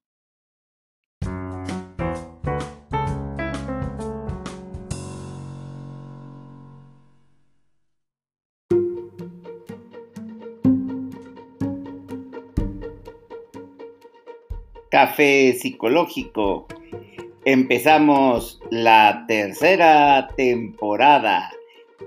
[14.92, 16.68] Café Psicológico.
[17.44, 21.57] Empezamos la tercera temporada.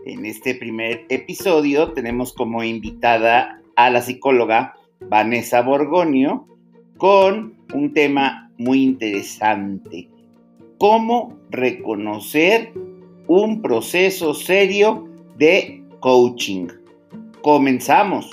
[0.07, 6.49] En este primer episodio tenemos como invitada a la psicóloga Vanessa Borgonio
[6.97, 10.09] con un tema muy interesante.
[10.79, 12.73] ¿Cómo reconocer
[13.27, 16.69] un proceso serio de coaching?
[17.43, 18.31] Comenzamos.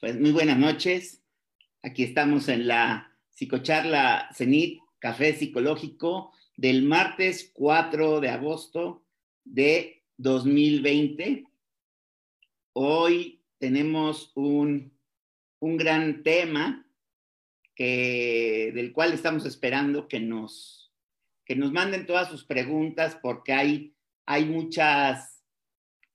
[0.00, 1.20] Pues muy buenas noches.
[1.82, 9.06] Aquí estamos en la psicocharla CENIT, Café Psicológico, del martes 4 de agosto
[9.44, 11.44] de 2020.
[12.72, 14.92] Hoy tenemos un,
[15.60, 16.84] un gran tema
[17.76, 20.92] que, del cual estamos esperando que nos,
[21.44, 23.94] que nos manden todas sus preguntas porque hay,
[24.26, 25.44] hay, muchas,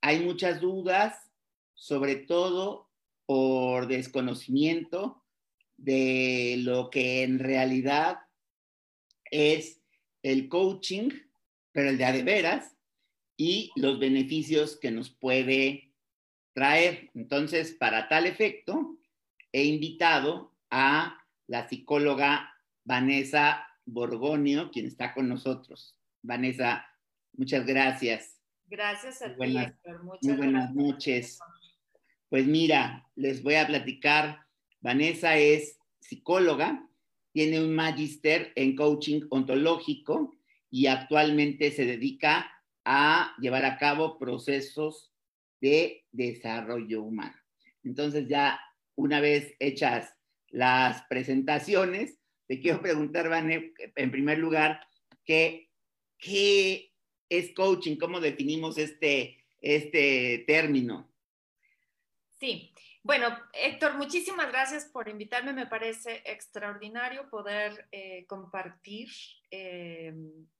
[0.01, 1.31] hay muchas dudas,
[1.73, 2.89] sobre todo
[3.25, 5.23] por desconocimiento
[5.77, 8.17] de lo que en realidad
[9.31, 9.82] es
[10.23, 11.09] el coaching,
[11.71, 12.75] pero el de a de veras,
[13.37, 15.93] y los beneficios que nos puede
[16.53, 17.09] traer.
[17.13, 18.97] Entonces, para tal efecto,
[19.51, 25.95] he invitado a la psicóloga Vanessa Borgonio, quien está con nosotros.
[26.21, 26.85] Vanessa,
[27.33, 28.39] muchas gracias.
[28.65, 29.89] Gracias a buenas, ti,
[30.27, 31.39] Muy buenas noches.
[32.29, 34.47] Pues mira, les voy a platicar.
[34.79, 36.87] Vanessa es psicóloga,
[37.33, 40.33] tiene un magíster en coaching ontológico
[40.69, 42.49] y actualmente se dedica
[42.85, 45.11] a llevar a cabo procesos
[45.59, 47.35] de desarrollo humano.
[47.83, 48.59] Entonces ya
[48.95, 50.13] una vez hechas
[50.49, 53.65] las presentaciones, te quiero preguntar, Vanessa,
[53.95, 54.85] en primer lugar,
[55.25, 55.69] ¿qué,
[56.17, 56.91] qué
[57.29, 57.95] es coaching?
[57.95, 61.11] ¿Cómo definimos este, este término?
[62.39, 65.51] Sí, bueno, Héctor, muchísimas gracias por invitarme.
[65.51, 69.09] Me parece extraordinario poder eh, compartir
[69.51, 70.13] eh,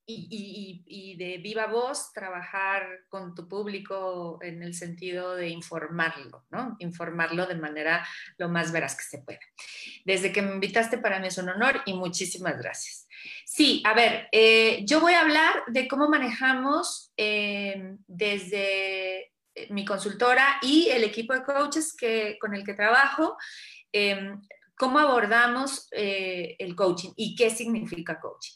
[0.06, 6.76] y, y, de viva voz trabajar con tu público en el sentido de informarlo, ¿no?
[6.80, 8.06] Informarlo de manera
[8.38, 9.40] lo más veraz que se pueda.
[10.04, 13.08] Desde que me invitaste, para mí es un honor y muchísimas gracias.
[13.46, 19.33] Sí, a ver, eh, yo voy a hablar de cómo manejamos desde eh,
[19.70, 23.38] mi consultora y el equipo de coaches que, con el que trabajo,
[23.92, 24.42] em,
[24.76, 28.54] cómo abordamos eh, el coaching y qué significa coaching.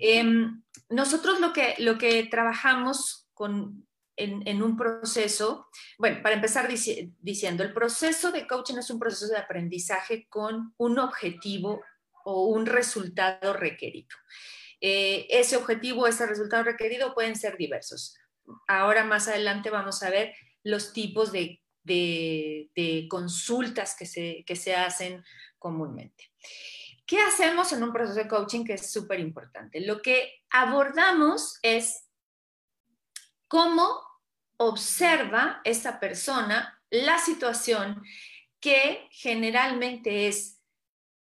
[0.00, 3.86] Em, nosotros lo que, lo que trabajamos con,
[4.16, 5.68] en, un proceso,
[5.98, 10.98] bueno, para empezar diciendo, el proceso de coaching es un proceso de aprendizaje con un
[10.98, 11.80] objetivo
[12.24, 14.16] o un resultado requerido.
[14.80, 18.19] Eh, ese objetivo, ese resultado requerido pueden ser diversos
[18.66, 21.60] ahora más adelante vamos a ver los tipos de,
[23.08, 25.24] consultas que se, que se hacen
[25.58, 26.30] comúnmente.
[27.06, 29.80] ¿Qué hacemos en un proceso de coaching que es súper importante?
[29.80, 32.04] Lo que abordamos es
[33.48, 34.00] cómo
[34.58, 38.02] observa esa persona la situación
[38.60, 40.60] que generalmente es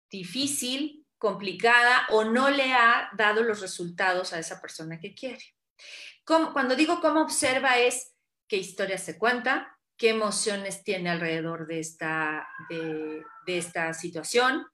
[0.10, 5.58] difícil, complicada o no le ha dado los resultados a esa persona que quiere
[6.28, 8.14] cuando digo cómo observa es
[8.48, 14.66] qué historia se cuenta, qué emociones tiene alrededor de esta, de, esta situación.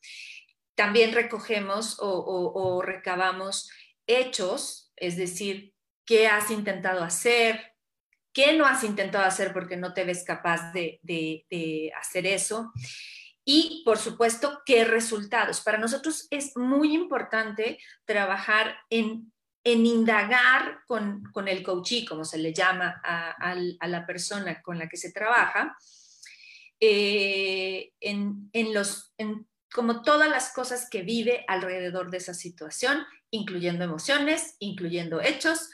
[0.76, 3.70] También recogemos o, recabamos
[4.08, 5.74] hechos, es decir,
[6.06, 7.74] qué has intentado hacer,
[8.34, 12.72] qué no has intentado hacer porque no te ves capaz de, de, hacer eso.
[13.46, 15.62] Y, por supuesto, qué resultados.
[15.62, 19.33] Para nosotros es muy importante trabajar en
[19.64, 23.56] en indagar con, el coachee, como se le llama a,
[23.88, 25.78] la persona con la que se trabaja,
[26.80, 29.14] eh, en, los,
[29.74, 35.70] como todas las cosas que vive alrededor de esa situación, incluyendo emociones, incluyendo hechos,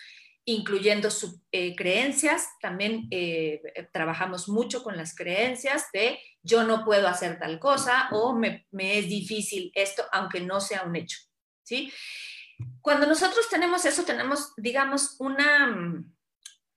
[0.45, 2.47] incluyendo sus eh, creencias.
[2.62, 3.62] También eh,
[3.92, 9.09] trabajamos mucho con las creencias de yo no puedo hacer tal cosa o me, es
[9.09, 11.18] difícil esto, aunque no sea un hecho.
[11.63, 11.92] ¿sí?
[12.81, 16.15] Cuando nosotros tenemos eso, tenemos, digamos, una mm,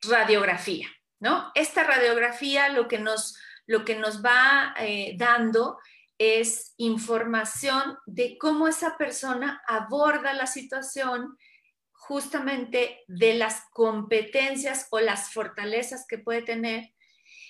[0.03, 0.89] radiografía.
[1.23, 1.53] ¿no?
[1.55, 5.79] Esta radiografía lo que nos, lo que nos va eh, dando
[6.19, 11.39] es información de cómo esa persona aborda la situación,
[11.93, 16.93] justamente de las competencias o las fortalezas que puede tener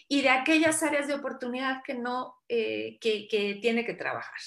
[0.07, 4.39] y de aquellas áreas de oportunidad que no, eh, que, que tiene que trabajar.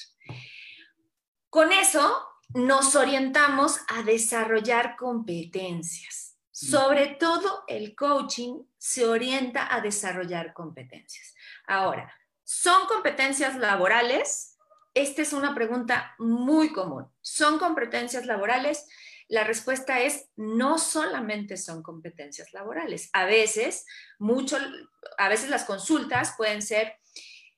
[1.49, 6.37] Con eso nos orientamos a desarrollar competencias.
[6.51, 11.35] Sobre todo el coaching se orienta a desarrollar competencias.
[11.67, 12.13] Ahora,
[12.45, 14.57] ¿son competencias laborales?
[14.93, 17.11] Esta es una pregunta muy común.
[17.19, 18.87] ¿Son competencias laborales?
[19.27, 23.09] La respuesta es no solamente son competencias laborales.
[23.11, 23.85] A veces,
[24.17, 24.57] mucho,
[25.17, 26.93] a veces las consultas pueden ser,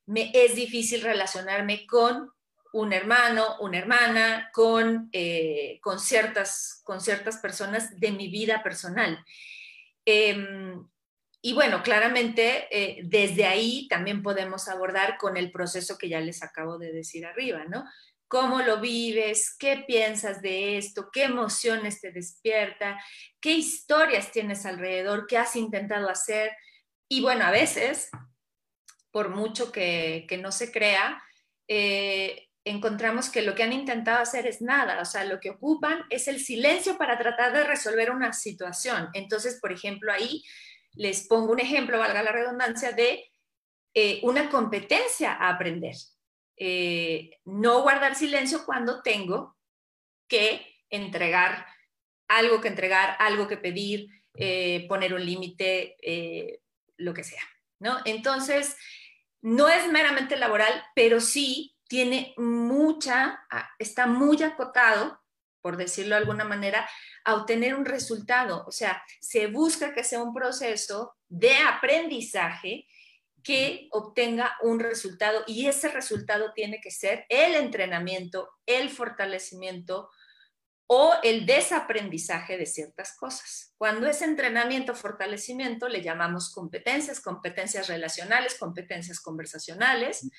[0.07, 2.31] me es difícil relacionarme con
[2.77, 9.23] un hermano, una hermana, con, eh, con, ciertas, con ciertas personas de mi vida personal.
[10.05, 10.87] Em,
[11.41, 16.43] y bueno, claramente eh, desde ahí también podemos abordar con el proceso que ya les
[16.43, 17.83] acabo de decir arriba, ¿no?
[18.27, 23.01] cómo lo vives, qué piensas de esto, qué emociones te despierta,
[23.39, 26.51] qué historias tienes alrededor, qué has intentado hacer.
[27.07, 28.09] Y bueno, a veces,
[29.11, 31.23] por mucho que, no se crea,
[31.69, 36.03] eh, encontramos que lo que han intentado hacer es nada, o sea, lo que ocupan
[36.09, 39.09] es el silencio para tratar de resolver una situación.
[39.13, 40.43] Entonces, por ejemplo, ahí
[40.93, 43.29] les pongo un ejemplo, valga la redundancia, de
[43.93, 45.95] eh, una competencia a aprender.
[46.57, 49.55] Eh, no guardar silencio cuando tengo
[50.27, 51.65] que entregar
[52.27, 55.95] algo que entregar, algo que pedir, eh, poner un límite,
[56.97, 57.43] lo que sea,
[57.79, 57.99] ¿no?
[58.03, 58.75] Entonces,
[59.41, 63.43] no es meramente laboral, pero sí tiene mucha,
[63.79, 65.19] está muy acotado,
[65.61, 66.87] por decirlo de alguna manera,
[67.25, 68.63] a obtener un resultado.
[68.67, 72.87] O sea, se busca que sea un proceso de aprendizaje
[73.43, 80.09] que obtenga un resultado y ese resultado tiene que ser el entrenamiento, el fortalecimiento
[80.87, 83.73] o el desaprendizaje de ciertas cosas.
[83.77, 90.29] Cuando es entrenamiento, fortalecimiento, le llamamos competencias, competencias relacionales, competencias conversacionales.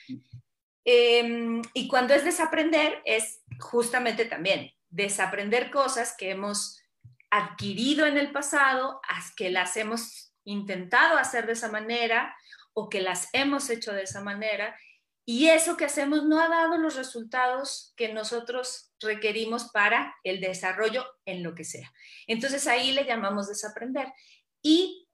[0.91, 6.81] Em, y cuando es desaprender, es justamente también desaprender cosas que hemos
[7.29, 9.03] adquirido en el pasado,
[9.37, 12.35] que las hemos intentado hacer de esa manera
[12.73, 14.79] o que las hemos hecho de esa manera
[15.27, 21.05] y eso que hacemos no ha dado los resultados que nosotros requerimos para el desarrollo
[21.27, 21.93] en lo que sea.
[22.27, 24.11] Entonces ahí le llamamos desaprender.
[24.63, 25.07] Y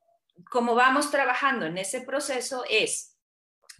[0.53, 3.17] como vamos trabajando en ese proceso es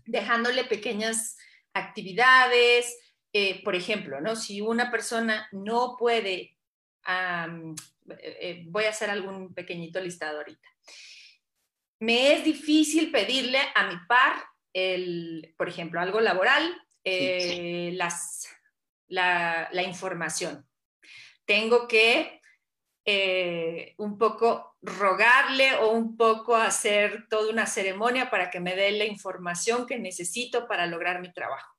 [0.07, 1.37] dejándole pequeñas
[1.75, 2.99] actividades,
[3.33, 4.37] eh, por ejemplo, ¿no?
[4.37, 6.57] si una persona no puede,
[7.07, 7.75] eh,
[8.19, 10.69] eh, voy a hacer algún pequeñito listado ahorita
[12.05, 14.35] me es difícil pedirle a mi par,
[14.73, 18.49] el, por ejemplo, algo laboral, eh, Las,
[19.09, 20.67] la, información.
[21.45, 22.41] Tengo que
[23.05, 28.91] eh, un poco rogarle o un poco hacer toda una ceremonia para que me dé
[28.93, 31.75] la información que necesito para lograr mi trabajo.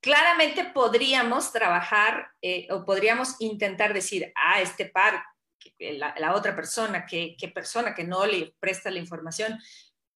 [0.00, 5.24] Claramente podríamos trabajar eh, o podríamos intentar decir, ah, este par
[5.78, 9.58] la, otra persona, qué, persona que no le presta la información.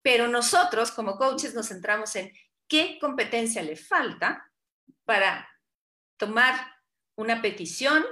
[0.02, 2.32] Pero nosotros como coaches nos centramos en
[2.68, 4.52] qué competencia le falta
[5.06, 5.48] para
[6.18, 6.56] tomar
[7.16, 8.04] una petición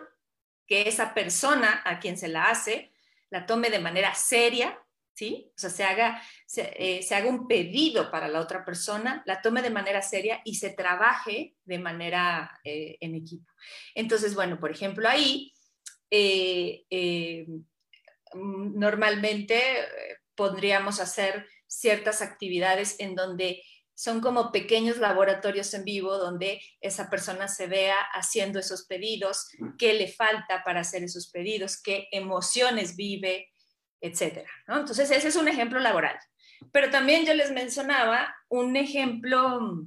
[0.70, 2.92] que esa persona a quien se la hace
[3.32, 4.80] la tome de manera seria,
[5.14, 5.52] ¿sí?
[5.56, 9.62] O sea, se haga, se, eh, haga un pedido para la otra persona, la tome
[9.62, 13.52] de manera seria y se trabaje de manera eh, en equipo.
[13.94, 15.54] Entonces, bueno, por ejemplo, ahí
[16.10, 17.46] eh, eh,
[18.34, 19.62] normalmente
[20.36, 23.62] podríamos hacer ciertas actividades en donde
[24.00, 29.94] son como pequeños laboratorios en vivo donde esa persona se vea haciendo esos pedidos, qué
[29.94, 33.52] le falta para hacer esos pedidos, qué emociones vive,
[34.00, 34.50] etcétera.
[34.70, 36.18] Entonces, ese es un ejemplo laboral.
[36.72, 39.86] Pero también yo les mencionaba un ejemplo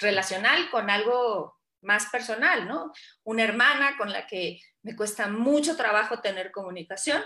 [0.00, 2.92] relacional con algo más personal, ¿no?
[3.22, 7.22] Una hermana con la que me cuesta mucho trabajo tener comunicación,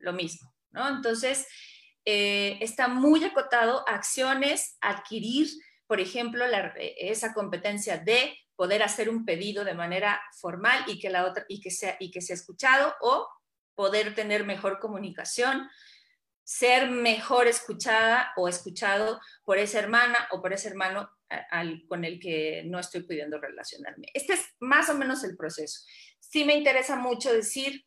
[0.00, 0.86] lo mismo, ¿no?
[0.86, 1.48] Entonces,
[2.06, 5.48] eh, está muy acotado a acciones, adquirir
[5.86, 6.44] por ejemplo,
[6.98, 11.60] esa competencia de poder hacer un pedido de manera formal y que la otra y
[11.60, 13.28] que sea y que sea escuchado o
[13.74, 15.68] poder tener mejor comunicación,
[16.42, 21.10] ser mejor escuchada o escuchado por esa hermana o por ese hermano
[21.88, 24.08] con el que no estoy pudiendo relacionarme.
[24.14, 25.80] Este es más o menos el proceso.
[26.18, 27.84] Sí me interesa mucho decir,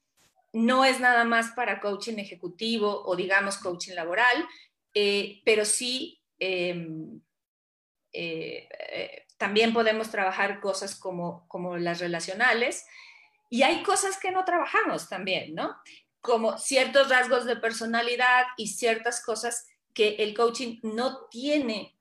[0.53, 4.47] no es nada más para coaching ejecutivo o digamos coaching laboral,
[4.93, 7.21] eh, pero sí em,
[8.11, 12.85] eh, eh, también podemos trabajar cosas como, como las relacionales
[13.49, 15.75] y hay cosas que no trabajamos también, ¿no?
[16.21, 21.95] Como ciertos rasgos de personalidad y ciertas cosas que el coaching no tiene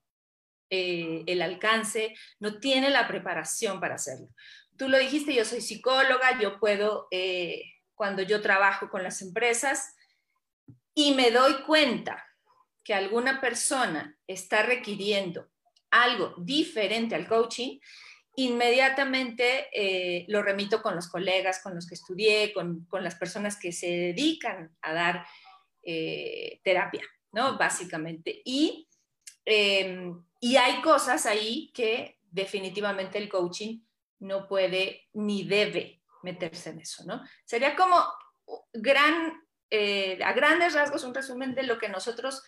[0.71, 4.29] el alcance, no tiene la preparación para hacerlo.
[4.77, 7.09] Tú lo dijiste, yo soy psicóloga, yo puedo
[7.99, 9.97] cuando yo trabajo con las empresas
[10.95, 12.25] y me doy cuenta
[12.85, 15.51] que alguna persona está requiriendo
[15.91, 17.81] algo diferente al coaching,
[18.37, 23.73] inmediatamente eh, lo remito con los colegas, con los que estudié, con, las personas que
[23.73, 25.27] se dedican a dar
[25.83, 27.03] eh, terapia,
[27.33, 27.59] ¿no?
[27.59, 28.43] Básicamente.
[28.45, 28.89] Y,
[29.45, 33.81] em, y hay cosas ahí que definitivamente el coaching
[34.21, 37.23] no puede ni debe meterse en eso, ¿no?
[37.45, 37.97] Sería como
[38.73, 39.33] gran,
[39.71, 42.43] eh, a grandes rasgos un resumen de lo que nosotros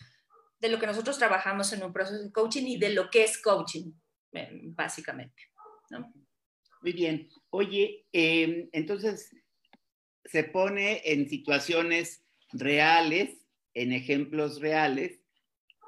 [0.61, 3.41] de lo que nosotros trabajamos en un proceso de coaching y de lo que es
[3.41, 3.91] coaching,
[4.31, 5.49] eh, básicamente.
[5.89, 6.13] ¿no?
[6.81, 7.29] Muy bien.
[7.49, 9.35] Oye, em, entonces
[10.23, 12.23] se pone en situaciones
[12.53, 15.19] reales, en ejemplos reales,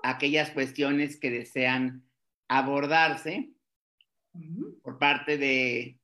[0.02, 2.04] aquellas cuestiones que desean
[2.48, 3.52] abordarse
[4.82, 6.00] por parte de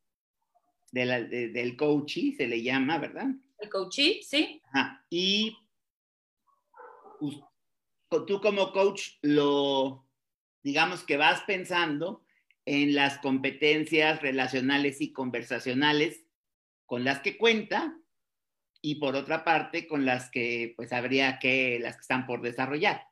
[0.91, 3.27] del coachee, se le llama, ¿verdad?
[3.59, 4.61] El coachee, sí.
[5.09, 5.55] Y
[8.09, 10.07] tú como coach lo,
[10.63, 12.23] digamos que vas pensando
[12.65, 16.23] en las competencias relacionales y conversacionales
[16.85, 17.97] con las que cuenta
[18.81, 23.08] y por otra parte con las que pues habría que, las que están por desarrollar.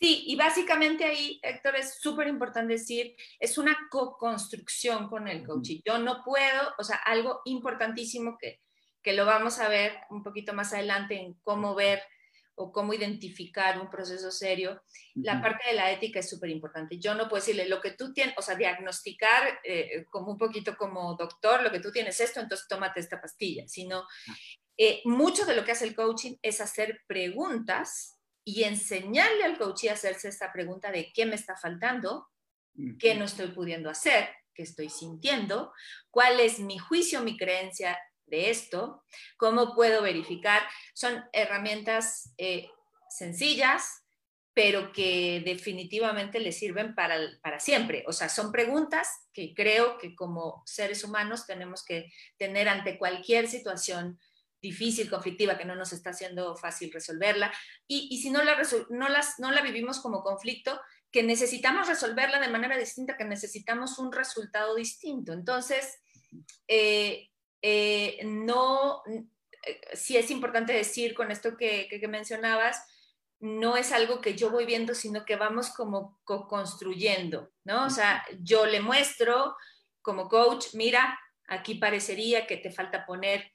[0.00, 5.80] Sí, y básicamente ahí, Héctor, es súper importante decir, es una co-construcción con el coaching.
[5.84, 8.60] Yo no puedo, o sea, algo importantísimo que,
[9.02, 12.02] que lo vamos a ver un poquito más adelante en cómo ver
[12.54, 14.82] o cómo identificar un proceso serio,
[15.14, 16.98] la parte de la ética es súper importante.
[16.98, 20.76] Yo no puedo decirle lo que tú tienes, o sea, diagnosticar eh, como un poquito
[20.76, 24.34] como doctor, lo que tú tienes esto, entonces tómate esta pastilla, sino ah.
[24.76, 29.86] eh, mucho de lo que hace el coaching es hacer preguntas y enseñarle al coach
[29.86, 32.28] a hacerse esta pregunta de qué me está faltando,
[32.98, 35.72] qué no estoy pudiendo hacer, qué estoy sintiendo,
[36.10, 39.04] cuál es mi juicio, mi creencia de esto,
[39.36, 40.62] cómo puedo verificar.
[40.94, 42.68] Son herramientas eh,
[43.08, 44.04] sencillas,
[44.54, 48.04] pero que definitivamente le sirven para, para siempre.
[48.06, 53.48] O sea, son preguntas que creo que como seres humanos tenemos que tener ante cualquier
[53.48, 54.18] situación
[54.60, 57.52] difícil, conflictiva, que no nos está haciendo fácil resolverla.
[57.86, 62.48] Y, si no la, no, las, no la vivimos como conflicto, que necesitamos resolverla de
[62.48, 65.32] manera distinta, que necesitamos un resultado distinto.
[65.32, 66.00] Entonces,
[66.68, 67.30] eh,
[67.62, 72.82] eh, no, eh, sí es importante decir con esto que, que, mencionabas,
[73.40, 77.86] no es algo que yo voy viendo, sino que vamos como construyendo, ¿no?
[77.86, 79.56] O sea, yo le muestro
[80.02, 83.52] como coach, mira, aquí parecería que te falta poner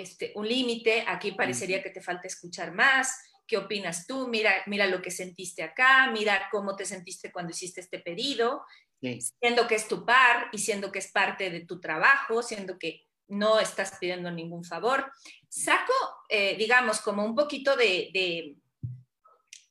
[0.00, 4.28] este, un límite, aquí parecería que te falta escuchar más, ¿qué opinas tú?
[4.28, 8.64] Mira, mira lo que sentiste acá, mira cómo te sentiste cuando hiciste este pedido,
[9.00, 13.06] siendo que es tu par y siendo que es parte de tu trabajo, siendo que
[13.28, 15.12] no estás pidiendo ningún favor.
[15.48, 15.92] Saco,
[16.28, 18.10] eh, digamos, como un poquito de,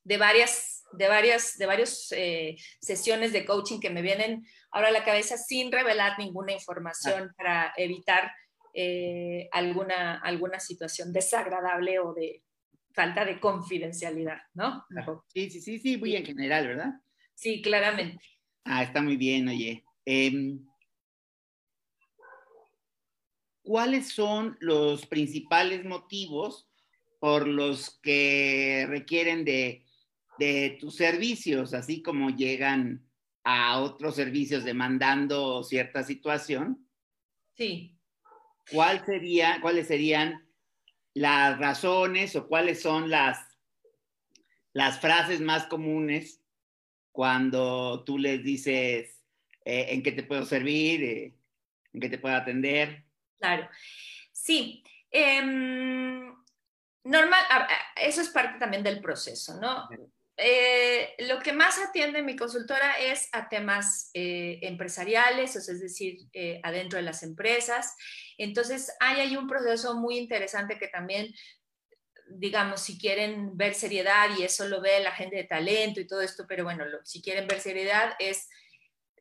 [0.03, 4.91] de, varias, de varias, de varias eh, sesiones de coaching que me vienen ahora a
[4.91, 8.31] la cabeza sin revelar ninguna información para evitar
[8.79, 12.43] eh, alguna, alguna situación desagradable o de
[12.93, 14.86] falta de confidencialidad, ¿no?
[15.34, 16.91] Sí, sí, sí, sí, muy en general, ¿verdad?
[17.34, 18.24] Sí, claramente.
[18.65, 19.84] Ah, está muy bien, oye.
[20.05, 20.63] Em,
[23.63, 26.69] ¿Cuáles son los principales motivos
[27.19, 29.86] por los que requieren de,
[30.38, 33.10] de tus servicios, así como llegan
[33.43, 36.88] a otros servicios demandando cierta situación?
[37.55, 37.97] Sí.
[38.71, 40.47] ¿Cuál sería, ¿cuáles serían
[41.13, 43.39] las razones o cuáles son las,
[44.74, 46.41] las frases más comunes
[47.12, 49.19] cuando tú les dices
[49.65, 51.36] eh, en qué te puedo servir, eh,
[51.93, 53.03] en qué te puedo atender?
[53.39, 53.67] Claro,
[54.31, 54.83] sí.
[55.09, 56.33] Em,
[57.03, 57.45] normal,
[57.95, 59.88] eso es parte también del proceso, ¿no?
[60.39, 66.60] Eh, lo que más atiende mi consultora es a temas eh, empresariales, es decir, eh,
[66.63, 67.96] adentro de las empresas.
[68.38, 71.34] Entonces, hay ahí un proceso muy interesante que también,
[72.29, 76.22] digamos, si quieren ver seriedad, y eso lo ve la gente de talento y todo
[76.22, 78.48] esto, pero bueno, si quieren ver seriedad es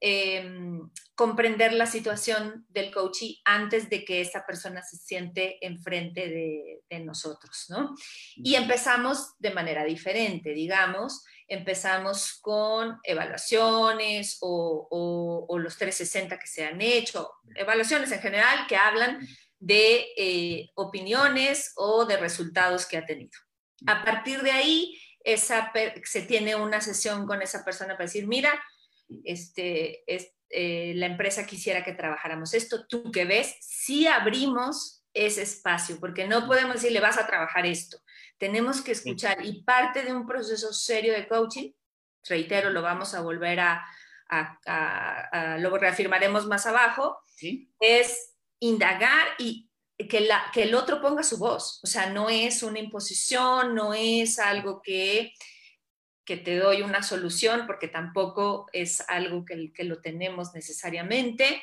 [0.01, 6.83] Em, comprender la situación del coachee antes de que esa persona se siente enfrente de,
[6.91, 7.95] de nosotros, ¿no?
[8.37, 16.67] Y empezamos de manera diferente, digamos, empezamos con evaluaciones o, o, los 360 que se
[16.67, 19.27] han hecho, evaluaciones en general que hablan
[19.59, 23.39] de eh, opiniones o de resultados que ha tenido.
[23.87, 25.73] A partir de ahí, esa,
[26.05, 28.63] se tiene una sesión con esa persona para decir, mira,
[29.25, 30.05] este,
[30.51, 36.27] eh, la empresa quisiera que trabajáramos esto, tú que ves, si abrimos ese espacio, porque
[36.27, 37.99] no podemos decirle vas a trabajar esto,
[38.39, 41.73] tenemos que escuchar y parte de un proceso serio de coaching,
[42.29, 43.85] reitero, lo vamos a volver a,
[44.29, 47.19] a, lo reafirmaremos más abajo,
[47.81, 49.71] es indagar y
[50.09, 53.95] que, la, que el otro ponga su voz, o sea, no es una imposición, no
[53.95, 55.33] es algo que
[56.27, 61.63] que te doy una solución, porque tampoco es algo que, que lo tenemos necesariamente.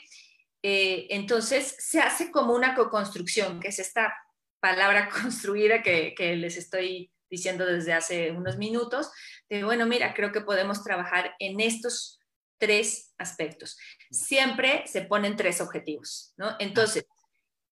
[0.63, 4.15] Eh, entonces, se hace como una co-construcción, que es esta
[4.59, 9.11] palabra construida que, que, les estoy diciendo desde hace unos minutos,
[9.49, 12.19] de, bueno, mira, creo que podemos trabajar en estos
[12.57, 13.77] tres aspectos.
[14.09, 16.55] Siempre se ponen tres objetivos, ¿no?
[16.59, 17.05] Entonces,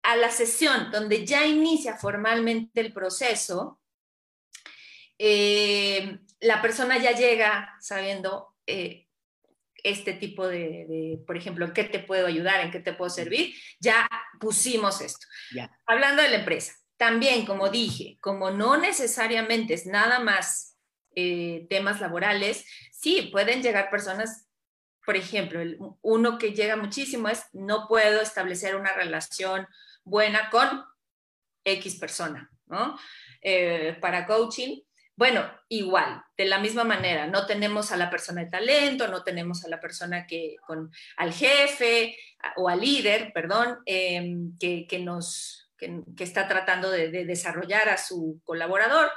[0.04, 3.80] a la sesión donde ya inicia formalmente el proceso,
[5.18, 9.08] eh, la persona ya llega sabiendo eh,
[9.84, 13.56] este tipo de, por ejemplo, en qué te puedo ayudar, en qué te puedo servir,
[13.80, 14.08] ya
[14.40, 15.26] pusimos esto.
[15.86, 20.77] Hablando de la empresa, también, como dije, como no necesariamente es nada más
[21.16, 24.48] eh, temas laborales, sí, pueden llegar personas,
[25.06, 25.62] por ejemplo,
[26.01, 29.68] uno que llega muchísimo es, no puedo establecer una relación
[30.04, 30.84] buena con
[31.64, 32.98] X persona, ¿no?
[34.00, 34.82] para coaching,
[35.22, 39.64] bueno, igual, de la misma manera, no tenemos a la persona de talento, no tenemos
[39.64, 42.18] a la persona que, con, al jefe
[42.55, 49.12] o al líder, perdón, em, que, nos, que, está tratando de, desarrollar a su colaborador,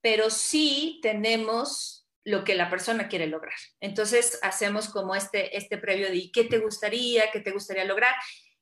[0.00, 3.58] pero sí tenemos lo que la persona quiere lograr.
[3.80, 7.32] Entonces, hacemos como este, este previo de ¿qué te gustaría?
[7.32, 8.14] ¿Qué te gustaría lograr?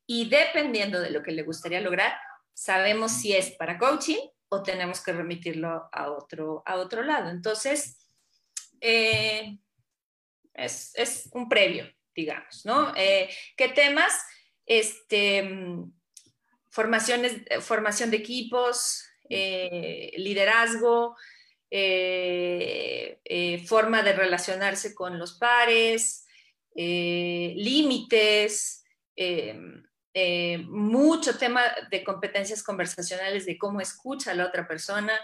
[0.06, 2.14] Y dependiendo de lo que le gustaría lograr,
[2.54, 7.30] sabemos si es para coaching o tenemos que remitirlo a otro, a otro lado.
[7.30, 8.04] Entonces,
[8.80, 9.58] eh,
[10.54, 12.92] es, un previo, digamos, ¿no?
[12.96, 14.12] Eh, ¿Qué temas?
[14.66, 15.48] Este,
[16.68, 21.16] formaciones, formación de equipos, eh, liderazgo,
[23.66, 26.26] forma de relacionarse con los pares,
[26.74, 27.64] límites,
[30.12, 35.18] eh, mucho tema de competencias conversacionales, de cómo escucha a la otra persona,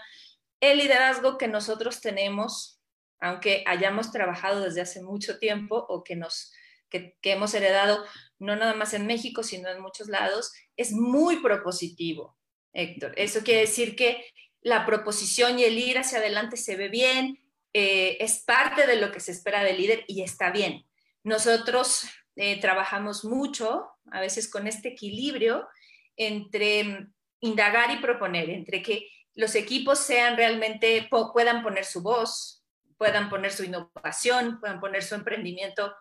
[0.59, 2.79] el liderazgo que nosotros tenemos,
[3.19, 6.53] aunque hayamos trabajado desde hace mucho tiempo o que, nos,
[6.89, 8.03] que, hemos heredado
[8.39, 12.37] no nada más en México, sino en muchos lados, es muy propositivo,
[12.73, 13.13] Héctor.
[13.17, 14.25] Eso quiere decir que
[14.61, 17.39] la proposición y el ir hacia adelante se ve bien,
[17.73, 20.85] eh, es parte de lo que se espera del líder y está bien.
[21.23, 22.07] Nosotros
[22.39, 25.67] eh, trabajamos mucho, a veces con este equilibrio
[26.15, 27.07] entre
[27.39, 32.63] indagar y proponer, entre que los equipos sean realmente, puedan poner su voz,
[32.95, 35.95] puedan poner su innovación, puedan poner su emprendimiento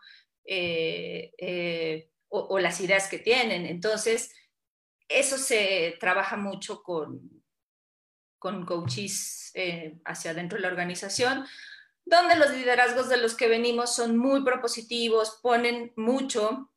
[0.44, 3.64] eh, eh, o, las ideas que tienen.
[3.64, 4.30] Entonces,
[5.08, 7.42] eso se trabaja mucho con,
[8.38, 9.54] con coaches
[10.04, 11.46] hacia adentro de la organización
[12.06, 16.70] donde los liderazgos de los que venimos son muy propositivos, ponen mucho,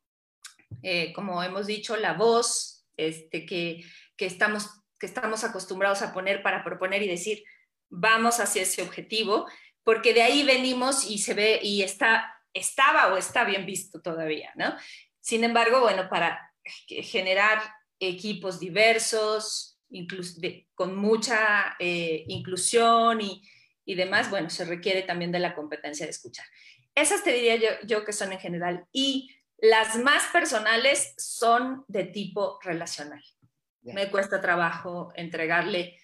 [0.81, 3.85] eh, como hemos dicho, la voz este, que,
[4.17, 4.67] estamos,
[4.99, 7.43] que estamos acostumbrados a poner para proponer y decir,
[7.89, 9.47] vamos hacia ese objetivo,
[9.83, 14.51] porque de ahí venimos y se ve y está, estaba o está bien visto todavía,
[14.55, 14.75] ¿no?
[15.19, 17.61] Sin embargo, bueno, para generar
[17.99, 19.79] equipos diversos,
[20.73, 23.43] con mucha eh, inclusión y,
[23.89, 26.45] y demás, bueno, se requiere también de la competencia de escuchar.
[26.93, 28.85] Esas te diría yo, que son en general.
[28.91, 33.23] Y las más personales son de tipo relacional.
[33.81, 35.99] Me cuesta trabajo entregarle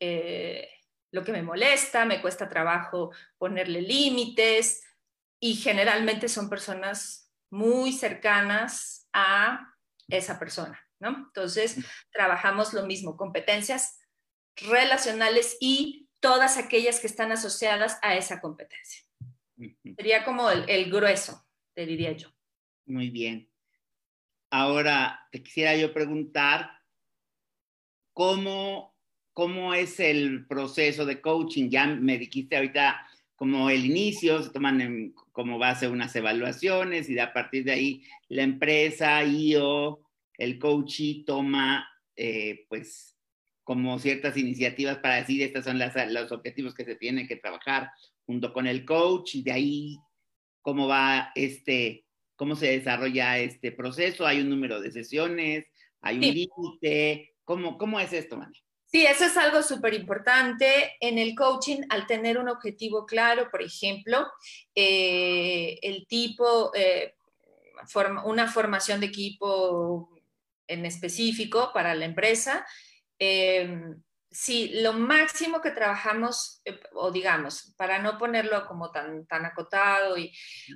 [0.00, 0.70] eh,
[1.12, 4.82] lo que me molesta, me cuesta trabajo ponerle límites
[5.38, 9.72] y generalmente son personas muy cercanas a
[10.08, 11.10] esa persona, ¿no?
[11.10, 11.76] Entonces,
[12.10, 14.00] trabajamos lo mismo, competencias
[14.56, 19.04] relacionales y todas aquellas que están asociadas a esa competencia.
[19.96, 22.28] Sería como el, grueso, te diría yo.
[22.86, 23.50] Muy bien.
[24.50, 26.70] Ahora, te quisiera yo preguntar,
[28.12, 28.96] ¿cómo,
[29.32, 31.68] ¿cómo es el proceso de coaching?
[31.68, 33.06] Ya me dijiste ahorita
[33.36, 38.42] como el inicio, se toman como base unas evaluaciones y a partir de ahí la
[38.42, 40.00] empresa y o
[40.36, 43.16] el coachee toma eh, pues
[43.70, 47.88] como ciertas iniciativas para decir estos son los objetivos que se tienen que trabajar
[48.26, 49.96] junto con el coach y de ahí
[50.60, 52.04] cómo va este,
[52.34, 55.66] cómo se desarrolla este proceso, hay un número de sesiones,
[56.00, 58.60] hay un límite, ¿Cómo, ¿cómo es esto, María?
[58.86, 60.96] Sí, eso es algo súper importante.
[60.98, 64.26] En el coaching, al tener un objetivo claro, por ejemplo,
[64.74, 67.14] eh, el tipo, eh,
[68.24, 70.10] una formación de equipo
[70.66, 72.66] en específico para la empresa,
[73.20, 73.94] eh,
[74.30, 80.16] sí, lo máximo que trabajamos, o digamos, para no ponerlo como tan, tan acotado,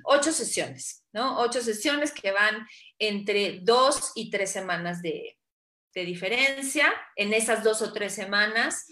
[0.03, 1.39] ocho sesiones, ¿no?
[1.39, 2.67] Ocho sesiones que van
[2.99, 5.37] entre dos y tres semanas de,
[5.93, 6.93] de diferencia.
[7.15, 8.85] En esas dos o tres semanas,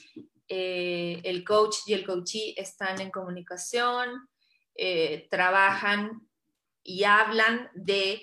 [0.48, 4.28] eh, el coach y el coachee están en comunicación,
[4.76, 6.28] eh, trabajan
[6.84, 8.22] y hablan de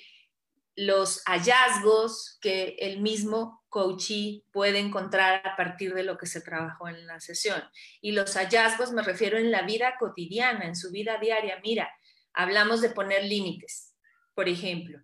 [0.85, 6.89] los hallazgos que el mismo coachee puede encontrar a partir de lo que se trabajó
[6.89, 7.63] en la sesión.
[8.01, 11.61] Y los hallazgos me refiero en la vida cotidiana, en su vida diaria.
[11.63, 11.91] Mira,
[12.33, 13.95] hablamos de poner límites,
[14.35, 15.01] por ejemplo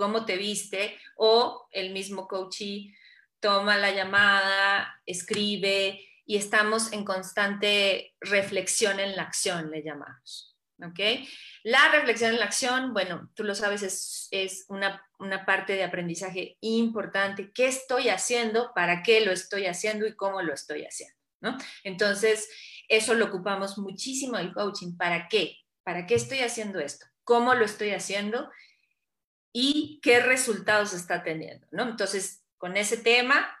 [0.00, 2.96] cómo te viste, o el mismo coachee
[3.38, 10.56] toma la llamada, escribe y estamos en constante reflexión en la acción, le llamamos.
[10.82, 11.28] ¿Ok?
[11.62, 16.56] La reflexión en la acción, bueno, tú lo sabes, es, una, una, parte de aprendizaje
[16.60, 17.52] importante.
[17.52, 18.72] ¿Qué estoy haciendo?
[18.74, 20.06] ¿Para qué lo estoy haciendo?
[20.06, 21.16] ¿Y cómo lo estoy haciendo?
[21.40, 21.58] ¿no?
[21.84, 22.48] Entonces,
[22.88, 24.96] eso lo ocupamos muchísimo el coaching.
[24.96, 25.56] ¿Para qué?
[25.82, 27.06] ¿Para qué estoy haciendo esto?
[27.24, 28.50] ¿Cómo lo estoy haciendo?
[29.52, 31.82] y qué resultados está teniendo, ¿no?
[31.88, 33.56] Entonces, con ese tema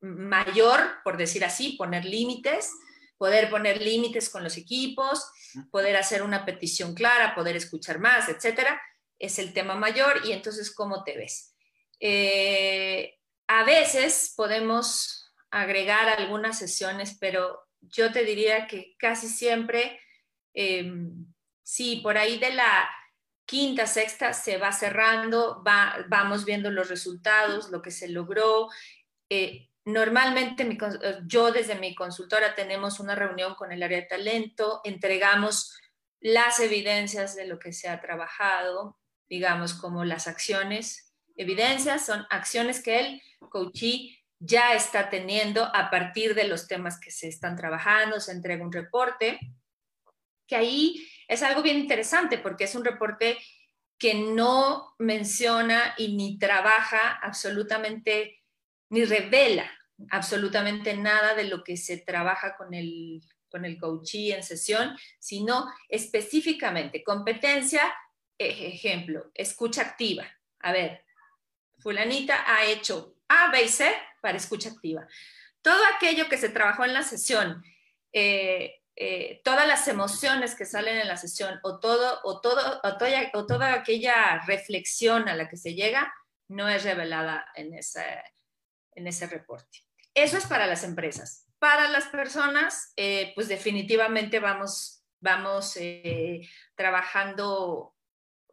[0.00, 2.72] mayor, por decir así, poner límites,
[3.18, 5.28] poder poner límites con los equipos,
[5.70, 8.80] poder hacer una petición clara, poder escuchar más, etcétera,
[9.18, 11.54] es el tema mayor y entonces, ¿cómo te ves?
[12.00, 20.00] Eh, a veces podemos agregar algunas sesiones, pero yo te diría que casi siempre,
[20.54, 21.26] em,
[21.62, 22.88] sí, por ahí de la
[23.46, 28.68] quinta, sexta se va cerrando, va, vamos viendo los resultados, lo que se logró.
[29.30, 34.82] Eh, normalmente eh, yo desde mi consultora tenemos una reunión con el área de talento,
[34.84, 35.74] entregamos
[36.20, 38.98] las evidencias de lo que se ha trabajado,
[39.30, 41.14] digamos como las acciones.
[41.36, 47.10] Evidencias son acciones que el coachee ya está teniendo a partir de los temas que
[47.10, 49.40] se están trabajando, se entrega un reporte,
[50.46, 53.38] que ahí es algo bien interesante porque es un reporte
[53.98, 58.42] que no menciona y ni trabaja absolutamente,
[58.90, 59.77] ni revela
[60.10, 65.72] absolutamente nada de lo que se trabaja con el, con el coachee en sesión, sino
[65.88, 67.82] específicamente competencia,
[68.38, 70.26] ejemplo, escucha activa.
[70.60, 71.04] A ver,
[71.78, 75.06] fulanita ha hecho A, B y C para escucha activa.
[75.62, 77.62] Todo aquello que se trabajó en la sesión,
[78.12, 82.96] eh, eh, todas las emociones que salen en la sesión o, todo, o, todo, o,
[82.96, 86.12] toda, o toda aquella reflexión a la que se llega
[86.48, 88.04] no es revelada en ese,
[88.94, 89.87] en ese reporte.
[90.14, 91.46] Eso es para las empresas.
[91.58, 97.94] Para las personas, eh, pues definitivamente vamos, vamos eh, trabajando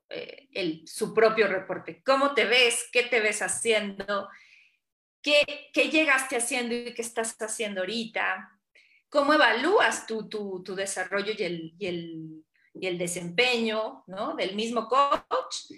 [0.07, 2.01] el, su propio reporte.
[2.03, 2.87] ¿Cómo te ves?
[2.91, 4.29] ¿Qué te ves haciendo?
[5.21, 8.55] ¿Qué, ¿Qué llegaste haciendo y qué estás haciendo ahorita?
[9.15, 14.35] cómo evalúas tu, tu desarrollo y el, y, el, y el, desempeño ¿no?
[14.35, 15.71] del mismo coach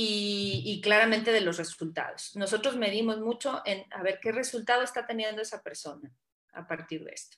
[0.00, 2.36] y, y, claramente de los resultados.
[2.36, 6.14] Nosotros medimos mucho en a ver qué resultado está teniendo esa persona
[6.52, 7.36] a partir de esto.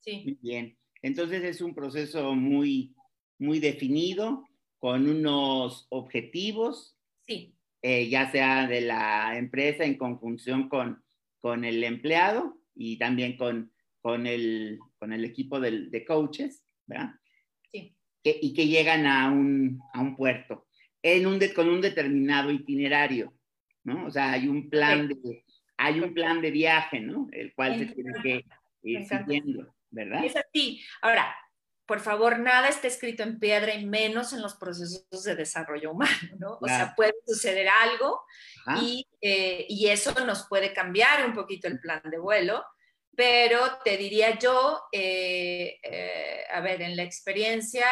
[0.00, 0.22] Sí.
[0.24, 0.78] Muy bien.
[1.02, 2.94] Entonces es un proceso muy,
[3.38, 4.48] muy definido,
[4.78, 6.96] con unos objetivos,
[7.26, 7.54] sí.
[7.82, 11.04] Eh, ya sea de la empresa en conjunción con,
[11.40, 13.70] con el empleado y también con,
[14.00, 17.10] con el, con el equipo de coaches, ¿verdad?
[17.70, 17.94] Sí.
[18.24, 20.68] y que llegan a un, a un puerto
[21.02, 23.34] en un con un determinado itinerario,
[23.84, 24.06] ¿no?
[24.06, 25.44] O sea, hay un plan de,
[25.76, 27.28] hay un plan de viaje, ¿no?
[27.32, 28.44] El cual se tiene que
[28.82, 30.24] ir siguiendo, ¿verdad?
[30.24, 30.80] Es así.
[31.00, 31.34] Ahora,
[31.86, 36.36] por favor, nada está escrito en piedra y menos en los procesos de desarrollo humano,
[36.38, 36.58] ¿no?
[36.60, 38.22] O sea, puede suceder algo
[38.80, 42.64] y, eh, y, eso nos puede cambiar un poquito el plan de vuelo,
[43.16, 47.86] pero te diría yo, eh, eh, a ver, en la experiencia,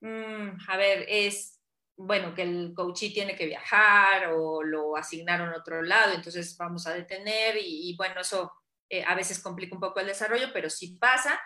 [0.00, 1.59] mm, a ver, es,
[2.06, 6.86] bueno, que el coachee tiene que viajar o lo asignaron a otro lado, entonces vamos
[6.86, 8.52] a detener y, bueno, eso
[8.88, 11.40] eh, a veces complica un poco el desarrollo, pero si pasa,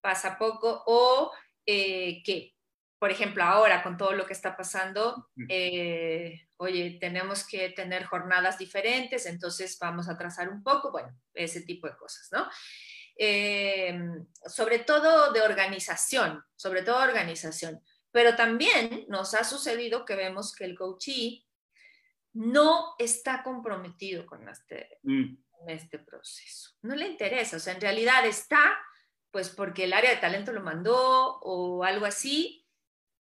[0.00, 1.32] pasa poco, o
[1.64, 2.54] que
[3.02, 8.58] por ejemplo, ahora con todo lo que está pasando, eh, oye, tenemos que tener jornadas
[8.58, 12.48] diferentes, entonces vamos a trazar un poco, bueno, ese tipo de cosas, ¿no?
[13.18, 13.98] Eh,
[14.46, 20.64] sobre todo de organización, sobre todo organización, pero también nos ha sucedido que vemos que
[20.64, 21.46] el coachee
[22.34, 25.36] no está comprometido con este, mm.
[25.68, 28.78] este proceso, no le interesa, o sea, en realidad está,
[29.30, 32.62] pues porque el área de talento lo mandó o algo así,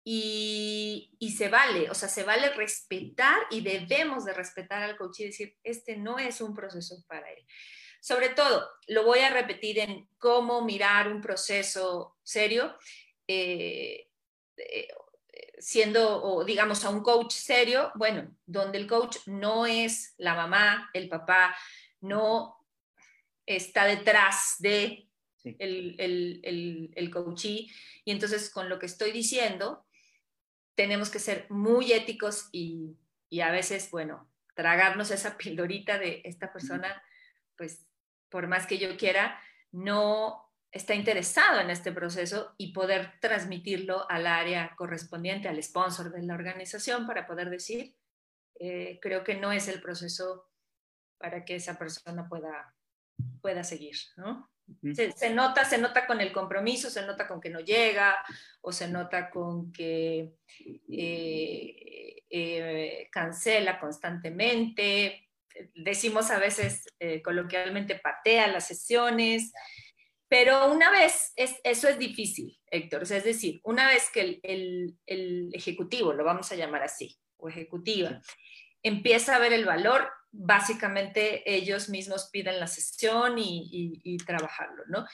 [0.02, 5.26] y, se vale, o sea, se vale respetar y debemos de respetar al coach y
[5.26, 7.44] decir, este no es un proceso para él.
[8.00, 12.76] Sobre todo, lo voy a repetir en cómo mirar un proceso serio,
[13.28, 14.09] eh,
[14.60, 14.88] eh,
[15.58, 20.90] siendo, o digamos, a un coach serio, bueno, donde el coach no es la mamá,
[20.94, 21.56] el papá,
[22.00, 22.56] no
[23.46, 25.08] está detrás de
[25.44, 27.70] el, el, el coachee.
[28.04, 29.86] Y entonces, con lo que estoy diciendo,
[30.80, 32.96] tenemos que ser muy éticos y,
[33.42, 37.02] a veces, bueno, tragarnos esa pildorita de esta persona,
[37.56, 37.86] pues
[38.30, 39.38] por más que yo quiera,
[39.72, 46.22] no está interesado en este proceso y poder transmitirlo al área correspondiente, al sponsor de
[46.22, 47.96] la organización para poder decir,
[48.58, 50.48] eh, creo que no es el proceso
[51.18, 52.74] para que esa persona pueda,
[53.40, 54.48] pueda seguir, ¿no?
[54.94, 58.14] Se, nota, se nota con el compromiso, se nota con que no llega
[58.60, 60.36] o se nota con que
[60.88, 65.28] eh, eh, cancela constantemente.
[65.74, 66.84] Decimos a veces
[67.24, 69.52] coloquialmente patea las sesiones,
[70.30, 73.02] pero una vez, eso es difícil, Héctor.
[73.02, 78.22] es decir, una vez que el, el ejecutivo, lo vamos a llamar así, o ejecutiva,
[78.80, 85.04] empieza a ver el valor, básicamente ellos mismos piden la sesión y, trabajarlo, ¿no?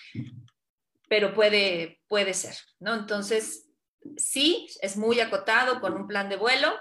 [1.08, 2.94] Pero puede, puede ser, ¿no?
[2.94, 3.70] Entonces,
[4.18, 6.74] sí, es muy acotado con un plan de vuelo.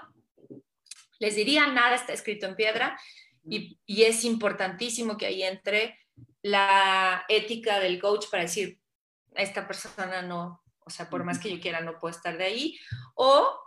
[1.20, 3.00] Les diría, nada está escrito en piedra
[3.48, 5.98] y, y es importantísimo que ahí entre
[6.46, 8.80] la ética del coach para decir,
[9.34, 12.78] esta persona no, o sea, por más que yo quiera, no puedo estar de ahí,
[13.14, 13.60] o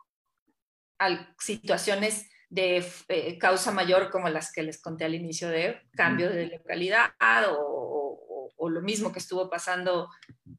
[1.38, 6.48] situaciones de eh, causa mayor como las que les conté al inicio de cambio de
[6.48, 7.12] localidad
[7.52, 10.10] o, o, lo mismo que estuvo pasando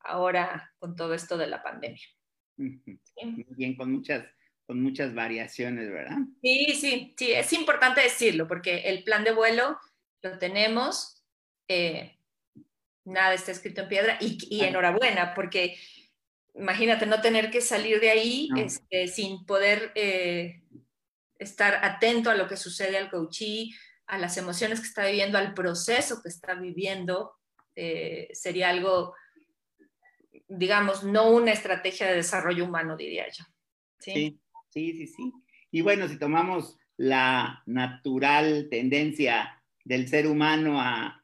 [0.00, 2.06] ahora con todo esto de la pandemia.
[2.56, 4.26] Bien, con muchas,
[4.66, 6.18] con muchas variaciones, ¿verdad?
[6.42, 9.78] Sí, sí, sí, es importante decirlo porque el plan de vuelo
[10.22, 11.19] lo tenemos,
[11.70, 12.18] eh,
[13.04, 15.76] nada está escrito en piedra y, y enhorabuena porque
[16.54, 19.92] imagínate no tener que salir de ahí este, sin poder...
[19.94, 20.62] Eh,
[21.40, 23.70] estar atento a lo que sucede al coachee,
[24.06, 27.32] a las emociones que está viviendo, al proceso que está viviendo,
[27.74, 29.14] eh, sería algo,
[30.46, 33.44] digamos, no una estrategia de desarrollo humano, diría yo.
[33.98, 34.38] ¿Sí?
[34.68, 35.32] sí, sí, sí,
[35.70, 41.19] Y bueno, si tomamos la natural tendencia del ser humano a,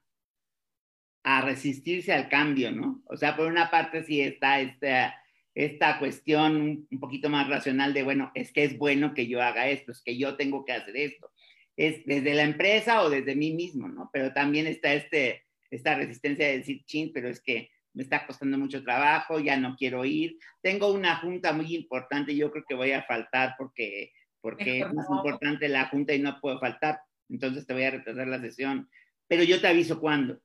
[1.29, 3.03] a resistirse al cambio, ¿no?
[3.07, 5.13] O sea, por una parte sí está esta
[5.57, 9.69] esta cuestión un poquito más racional de, bueno, es que es bueno que yo haga
[9.69, 11.33] esto, es que yo tengo que hacer esto.
[11.77, 14.11] Es desde la empresa o desde mí mismo, ¿no?
[14.13, 18.59] Pero también está este, esta resistencia de decir, chin, pero es que me está costando
[18.59, 20.37] mucho trabajo, ya no quiero ir.
[20.61, 24.13] Tengo una junta muy importante, yo creo que voy a faltar porque,
[24.43, 27.01] porque es más importante la junta y no puedo faltar.
[27.31, 28.91] Entonces te voy a retrasar la sesión.
[29.27, 30.39] Pero yo te aviso cuándo.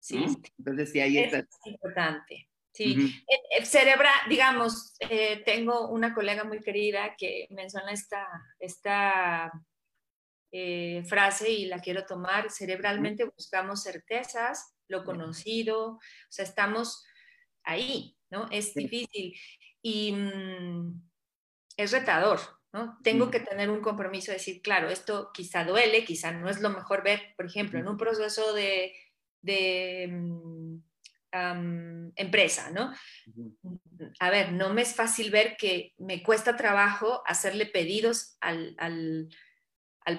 [0.00, 0.24] Sí.
[0.58, 1.38] Entonces, sí, ahí está.
[1.38, 2.48] Es importante.
[2.72, 8.26] Sí, el, cerebra, digamos, eh, tengo una colega muy querida que menciona esta,
[8.60, 9.52] esta
[10.52, 12.50] eh, frase y la quiero tomar.
[12.50, 17.04] Cerebralmente buscamos certezas, lo conocido, o sea, estamos
[17.64, 18.48] ahí, ¿no?
[18.50, 19.34] Es difícil
[19.82, 21.02] y mm,
[21.76, 22.40] es retador,
[22.72, 22.98] ¿no?
[23.02, 26.70] Tengo que tener un compromiso de decir, claro, esto quizá duele, quizá no es lo
[26.70, 28.92] mejor ver, por ejemplo, en un proceso de,
[29.42, 30.78] de mm,
[32.16, 32.92] empresa, ¿no?
[34.18, 38.76] A ver, no me es fácil ver que me cuesta trabajo hacerle pedidos al,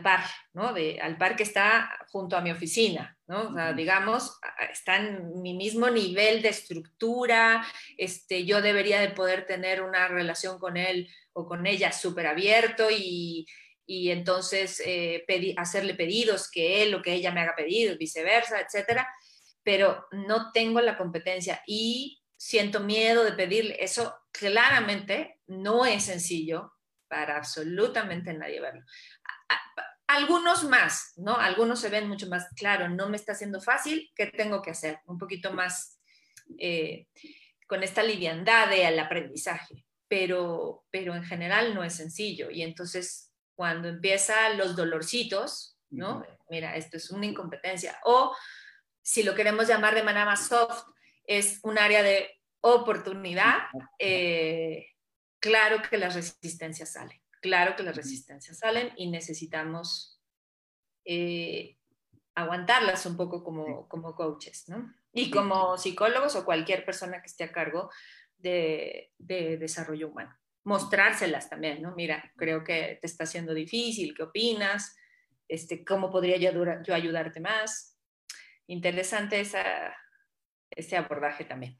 [0.03, 0.73] par, ¿no?
[0.73, 3.49] De, al par que está junto a mi oficina, ¿no?
[3.49, 4.39] O sea, digamos,
[4.71, 7.65] está en mi mismo nivel de estructura,
[7.97, 12.88] este, yo debería de poder tener una relación con él o con ella súper abierto
[12.89, 13.45] y,
[13.88, 15.26] entonces eh,
[15.58, 19.08] hacerle pedidos que él o que ella me haga pedidos, viceversa, etcétera
[19.63, 23.78] pero no tengo la competencia y siento miedo de pedirle.
[23.80, 26.74] Eso claramente no es sencillo
[27.08, 28.84] para absolutamente nadie verlo.
[30.08, 31.38] Algunos más, ¿no?
[31.38, 35.00] Algunos se ven mucho más claro, no me está haciendo fácil, ¿qué tengo que hacer?
[35.06, 36.02] Un poquito más
[36.58, 37.08] eh,
[37.65, 42.52] con esta liviandad del aprendizaje, pero, pero en general no es sencillo.
[42.52, 46.25] Y entonces cuando empiezan los dolorcitos, ¿no?
[46.49, 47.99] Mira, esto es una incompetencia.
[48.03, 48.35] O
[49.01, 50.83] si lo queremos llamar de manera más soft,
[51.25, 52.29] es un área de
[52.61, 53.57] oportunidad.
[53.99, 54.87] Eh,
[55.39, 60.21] claro que las resistencias salen, claro que las resistencias salen y necesitamos
[61.05, 61.77] eh,
[62.35, 64.93] aguantarlas un poco como, como coaches, ¿no?
[65.13, 67.91] Y como psicólogos o cualquier persona que esté a cargo
[68.37, 71.95] de, de desarrollo humano mostrárselas también, ¿no?
[71.95, 74.95] Mira, creo que te está haciendo difícil, ¿qué opinas?
[75.47, 78.00] Este, ¿Cómo podría yo, ayudarte más?
[78.67, 79.95] Interesante esa,
[80.69, 81.80] ese abordaje también.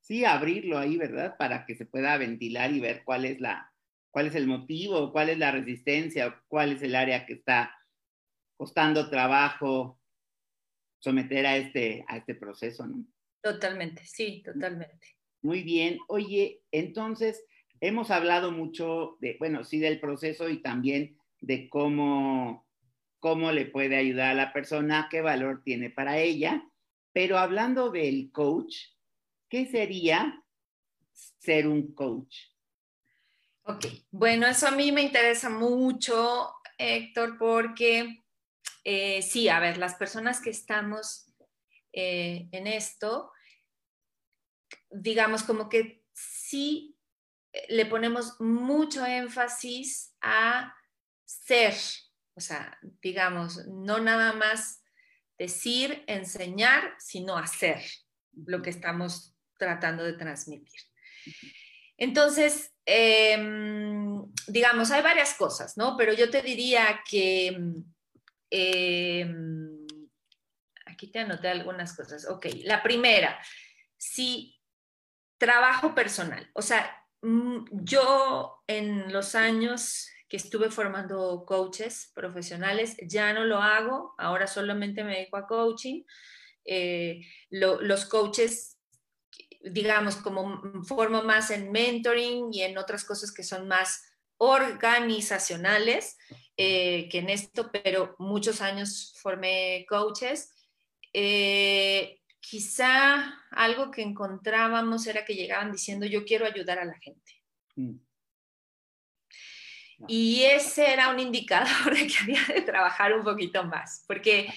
[0.00, 1.36] Sí, abrirlo ahí, ¿verdad?
[1.36, 3.72] Para que se pueda ventilar y ver cuál es la,
[4.10, 7.74] cuál es el motivo, cuál es la resistencia, cuál es el área que está
[8.56, 10.00] costando trabajo
[11.00, 13.04] someter a este, a este proceso, ¿no?
[13.42, 15.18] Totalmente, sí, totalmente.
[15.42, 15.98] Muy bien.
[16.06, 17.44] Oye, entonces,
[17.82, 22.64] hemos hablado mucho de, bueno, sí, del proceso y también de cómo,
[23.18, 26.64] cómo le puede ayudar a la persona, qué valor tiene para ella.
[27.12, 28.76] Pero hablando del coach,
[29.48, 30.44] ¿qué sería
[31.12, 32.36] ser un coach?
[33.64, 38.22] Ok, bueno, eso a mí me interesa mucho, Héctor, porque
[38.84, 41.26] eh, sí, a ver, las personas que estamos
[41.92, 43.32] eh, en esto,
[44.88, 46.91] digamos como que sí
[47.68, 50.74] le ponemos mucho énfasis a
[51.24, 51.74] ser,
[52.34, 54.82] o sea, digamos, no nada más
[55.38, 57.82] decir, enseñar, sino hacer
[58.46, 60.80] lo que estamos tratando de transmitir.
[61.96, 65.96] Entonces, em, digamos, hay varias cosas, ¿no?
[65.96, 67.58] Pero yo te diría que,
[68.50, 69.86] em,
[70.86, 72.28] aquí te anoté algunas cosas.
[72.28, 73.38] Ok, la primera,
[73.96, 74.58] si
[75.38, 83.44] trabajo personal, o sea, yo en los años que estuve formando coaches profesionales, ya no
[83.44, 86.04] lo hago, ahora solamente me dedico a coaching.
[86.64, 88.78] Eh, los coaches,
[89.62, 94.02] digamos, como formo más en mentoring y en otras cosas que son más
[94.38, 96.16] organizacionales
[96.56, 100.50] eh, que en esto, pero muchos años formé coaches.
[101.12, 107.32] Eh, quizá algo que encontrábamos era que llegaban diciendo yo quiero ayudar a la gente.
[107.76, 107.96] Mm.
[110.08, 114.52] Y ese era un indicador de que había de trabajar un poquito más, porque,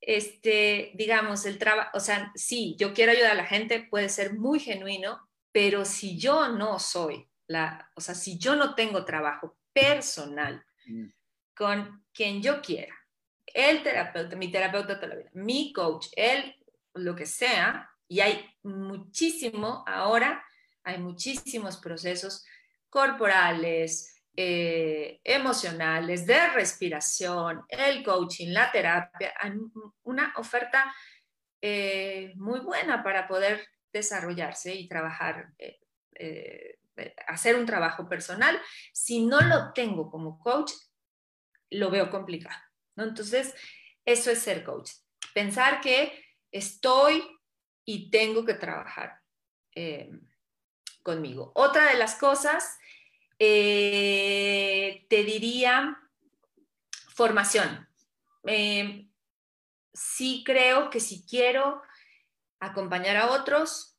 [0.00, 4.34] este, digamos, el trabajo, o sea, sí, yo quiero ayudar a la gente, puede ser
[4.34, 9.58] muy genuino, pero si yo no soy la, o sea, si yo no tengo trabajo
[9.74, 11.08] personal mm.
[11.54, 12.95] con quien yo quiera,
[13.54, 16.56] el terapeuta, mi terapeuta toda la vida, mi coach, él,
[16.94, 20.44] lo que sea, y hay muchísimo ahora,
[20.84, 22.44] hay muchísimos procesos
[22.88, 29.52] corporales, eh, emocionales, de respiración, el coaching, la terapia, hay
[30.02, 30.94] una oferta
[31.62, 36.78] eh, muy buena para poder desarrollarse y trabajar, eh,
[37.26, 38.60] hacer un trabajo personal.
[38.92, 40.72] Si no lo tengo como coach,
[41.70, 42.65] lo veo complicado.
[42.96, 43.54] Entonces,
[44.04, 44.90] eso es ser coach.
[45.34, 47.22] Pensar que estoy
[47.84, 49.20] y tengo que trabajar
[49.74, 50.10] eh,
[51.02, 51.52] conmigo.
[51.54, 52.78] Otra de las cosas,
[53.38, 55.98] eh, te diría
[57.08, 57.88] formación.
[58.46, 59.08] Eh,
[59.92, 61.82] sí creo que si quiero
[62.58, 63.98] acompañar a otros,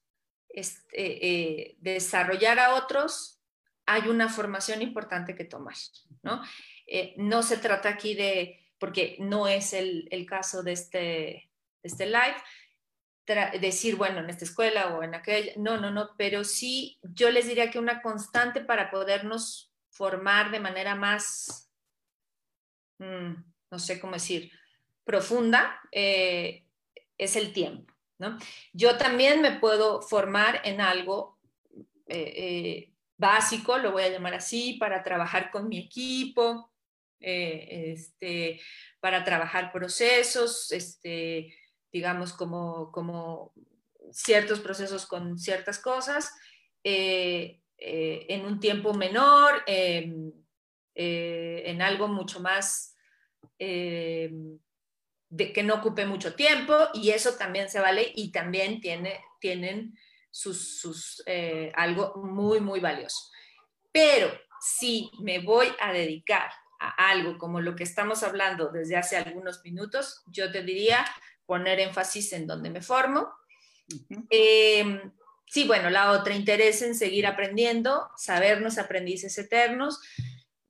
[0.49, 3.41] este, desarrollar a otros,
[3.85, 5.75] hay una formación importante que tomar,
[6.23, 6.41] ¿no?
[7.17, 11.49] no se trata aquí de porque no es el, caso de este,
[11.83, 12.35] este live,
[13.59, 17.47] decir, bueno, en esta escuela o en aquella, no, no, no, pero sí yo les
[17.47, 21.69] diría que una constante para podernos formar de manera más,
[22.99, 23.33] mm,
[23.71, 24.51] no sé cómo decir,
[25.03, 26.65] profunda, eh,
[27.17, 27.93] es el tiempo.
[28.19, 28.37] ¿no?
[28.73, 31.37] Yo también me puedo formar en algo
[32.07, 36.71] eh, eh, básico, lo voy a llamar así, para trabajar con mi equipo,
[37.19, 38.61] eh, este,
[38.99, 41.53] para trabajar procesos, este,
[41.91, 43.53] digamos, como, como
[44.11, 46.31] ciertos procesos con ciertas cosas,
[46.83, 50.31] eh, eh, en un tiempo menor, em,
[50.99, 52.95] en algo mucho más,
[53.59, 54.59] em,
[55.29, 59.95] de que no ocupe mucho tiempo y eso también se vale y también tiene, tienen
[60.31, 61.23] sus, sus
[61.75, 63.29] algo muy, muy valioso.
[63.91, 66.49] Pero si me voy a dedicar
[66.79, 71.05] a algo como lo que estamos hablando desde hace algunos minutos, yo te diría
[71.45, 73.33] poner énfasis en donde me formo.
[74.29, 75.11] Em,
[75.45, 79.99] sí, bueno, la otra, interés en seguir aprendiendo, sabernos aprendices eternos.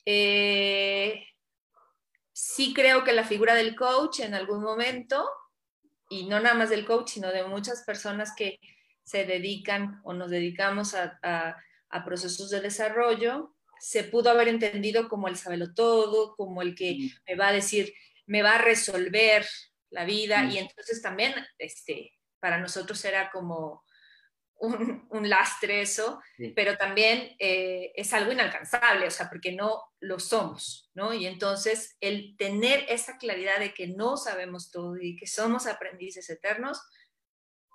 [0.06, 1.26] Eh,
[2.32, 5.28] sí creo que la figura del coach en algún momento,
[6.10, 8.60] y no nada más del coach, sino de muchas personas que
[9.04, 11.20] se dedican o nos dedicamos a,
[11.90, 16.94] a procesos de desarrollo, se pudo haber entendido como el sabelo todo, como el que
[16.94, 17.10] mm.
[17.28, 17.94] me va a decir,
[18.26, 19.46] me va a resolver
[19.90, 20.52] la vida, mm.
[20.52, 23.84] y entonces también este, para nosotros era como
[24.60, 26.20] un, lastre eso,
[26.56, 31.14] pero también eh, es algo inalcanzable, o sea, porque no lo somos, ¿no?
[31.14, 36.30] Y entonces el tener esa claridad de que no sabemos todo y que somos aprendices
[36.30, 36.82] eternos,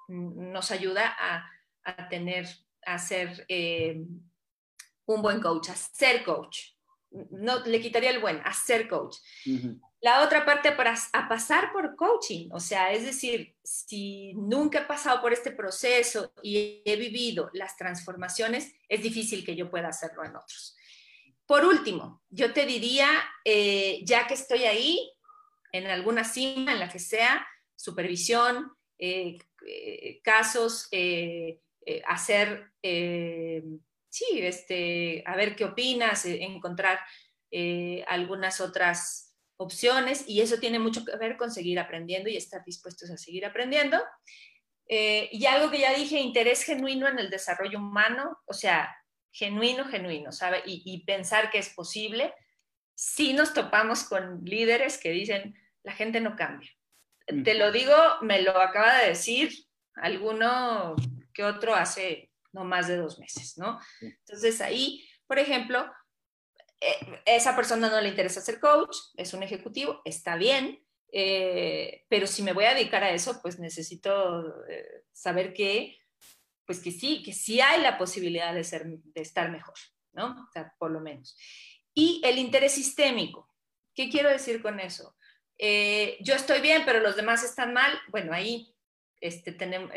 [0.08, 2.46] nos ayuda a, tener,
[2.84, 3.44] a ser...
[3.48, 4.02] Eh,
[5.06, 6.58] un buen coach, a ser coach.
[7.30, 9.16] No le quitaría el buen, a ser coach.
[10.00, 14.84] La otra parte para a pasar por coaching, o sea, es decir, si nunca he
[14.84, 20.24] pasado por este proceso y he vivido las transformaciones, es difícil que yo pueda hacerlo
[20.24, 20.76] en otros.
[21.46, 23.08] Por último, yo te diría,
[23.44, 25.12] eh, ya que estoy ahí,
[25.70, 27.46] en alguna cima, en la que sea,
[27.76, 30.88] supervisión, eh, eh, casos,
[32.06, 32.72] hacer
[34.12, 37.00] sí, este, a ver qué opinas, eh, encontrar
[37.50, 42.62] eh, algunas otras opciones y eso tiene mucho que ver con seguir aprendiendo y estar
[42.62, 43.98] dispuestos a seguir aprendiendo.
[44.86, 48.94] Eh, y algo que ya dije, interés genuino en el desarrollo humano, o sea,
[49.30, 50.62] genuino, genuino, ¿sabe?
[50.66, 52.34] Y, pensar que es posible.
[52.94, 55.54] Si nos topamos con líderes que dicen,
[55.84, 56.70] la gente no cambia.
[57.44, 59.52] Te lo digo, me lo acaba de decir
[59.94, 60.96] alguno
[61.32, 63.78] que otro hace no más de dos meses, ¿no?
[64.00, 65.90] Entonces ahí, por ejemplo,
[66.82, 72.26] eh, esa persona no le interesa ser coach, es un ejecutivo, está bien, eh, pero
[72.26, 75.98] si me voy a dedicar a eso, pues necesito eh, saber que,
[76.66, 79.74] pues que sí, que sí hay la posibilidad de, ser, de estar mejor,
[80.12, 80.30] ¿no?
[80.42, 81.36] O sea, por lo menos.
[81.94, 83.48] Y el interés sistémico,
[83.94, 85.16] ¿qué quiero decir con eso?
[86.20, 88.74] yo estoy bien, pero los demás están mal, bueno, ahí
[89.20, 89.92] este, tenemos,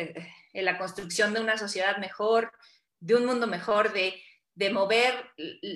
[0.56, 2.51] en la construcción de una sociedad mejor,
[2.99, 4.22] de un mundo mejor, de,
[4.56, 5.14] de mover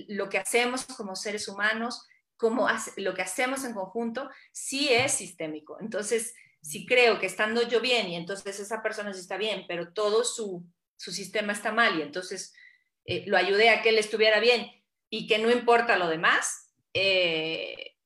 [0.08, 2.08] lo que hacemos como seres humanos,
[2.38, 5.78] como lo que hacemos en conjunto, sí es sistémico.
[5.82, 9.92] Entonces, si creo que estando yo bien y entonces esa persona sí está bien, pero
[9.92, 10.66] todo su,
[10.96, 12.54] su sistema está mal y entonces
[13.04, 14.72] eh, lo ayudé a que él estuviera bien
[15.10, 17.98] y que no importa lo demás, eh,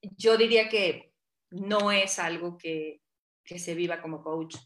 [0.00, 1.12] yo diría que
[1.50, 3.00] no es algo que,
[3.44, 4.56] que se viva como coach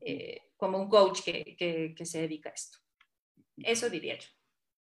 [0.00, 2.78] eh, como un coach que, se dedica a esto.
[3.56, 4.28] Eso diría yo.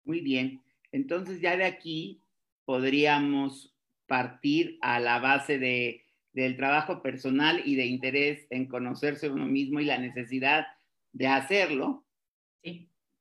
[0.04, 0.62] Muy bien.
[0.92, 2.22] Entonces ya de aquí
[2.66, 3.74] podríamos
[4.08, 9.80] partir a la base de, del trabajo personal y de interés en conocerse uno mismo
[9.80, 10.68] y la necesidad
[11.14, 12.06] de hacerlo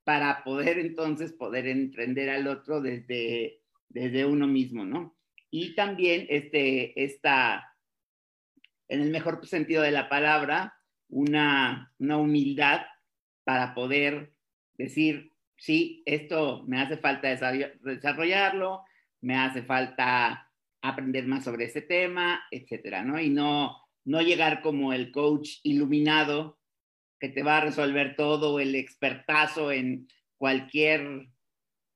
[0.05, 5.17] para poder entonces poder emprender al otro desde, desde uno mismo, ¿no?
[5.51, 7.77] Y también este, esta,
[8.89, 10.80] en el mejor sentido de la palabra,
[11.11, 12.83] una, humildad
[13.45, 14.33] para poder
[14.75, 18.83] decir, sí, esto me hace falta desarrollarlo,
[19.21, 20.51] me hace falta
[20.83, 23.21] aprender más sobre ese tema, etcétera, ¿no?
[23.21, 26.59] Y no, no llegar como el coach iluminado
[27.19, 30.09] que te va a resolver todo, el expertazo en
[30.39, 31.29] cualquier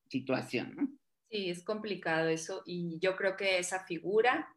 [0.09, 0.89] situación, ¿no?
[1.31, 4.55] Sí, es complicado eso y yo creo que esa figura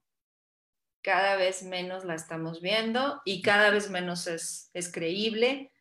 [1.07, 5.71] cada vez menos la estamos viendo y cada vez menos es, es creíble,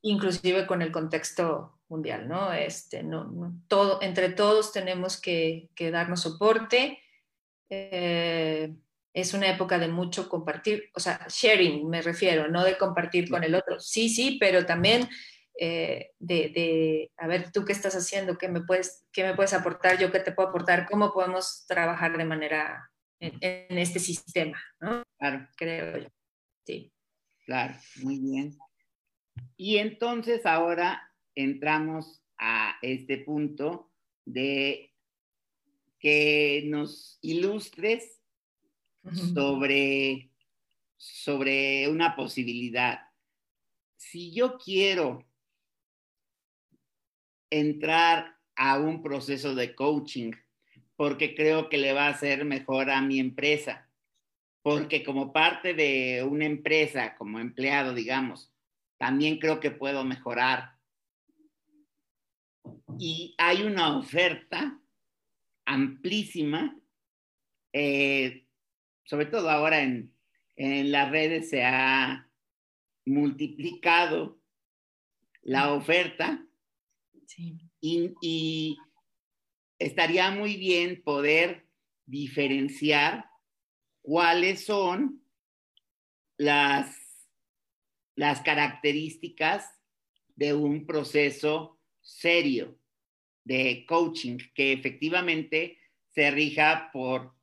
[0.00, 2.52] inclusive con el contexto mundial, ¿no?
[2.52, 6.98] Este, no, todo, entre todos tenemos que, que darnos soporte.
[7.70, 8.74] Eh,
[9.14, 13.44] es una época de mucho compartir, o sea, sharing me refiero, no de compartir con
[13.44, 13.78] el otro.
[13.78, 15.08] Sí, sí, pero también
[15.56, 19.52] eh, de, de, a ver, tú qué estás haciendo, qué me, puedes, qué me puedes
[19.52, 22.91] aportar, yo qué te puedo aportar, cómo podemos trabajar de manera
[23.22, 25.04] en, este sistema, ¿no?
[25.18, 25.48] Claro.
[25.56, 26.08] Creo yo.
[26.66, 26.92] Sí.
[27.46, 28.56] Claro, muy bien.
[29.56, 31.02] Y entonces ahora
[31.34, 33.92] entramos a este punto
[34.24, 34.92] de
[35.98, 38.20] que nos ilustres
[39.34, 40.30] sobre,
[40.96, 43.00] sobre una posibilidad.
[43.96, 45.24] Si yo quiero
[47.50, 50.32] entrar a un proceso de coaching
[51.02, 53.88] porque creo que le va a hacer mejor a mi empresa.
[54.62, 58.52] porque como parte de una empresa, como empleado, digamos,
[58.98, 60.78] también creo que puedo mejorar.
[63.00, 64.80] Y hay una oferta
[65.64, 66.78] amplísima,
[67.72, 68.46] eh,
[69.02, 70.14] sobre todo ahora en,
[70.54, 72.30] en las redes se ha
[73.06, 74.38] multiplicado
[75.40, 76.46] la oferta
[77.80, 78.78] y,
[79.84, 81.66] estaría muy bien poder
[82.06, 83.26] diferenciar
[84.00, 85.22] cuáles son
[86.36, 86.96] las,
[88.14, 89.66] las características
[90.34, 92.78] de un proceso serio
[93.44, 95.78] de coaching que efectivamente
[96.10, 97.34] se rija por,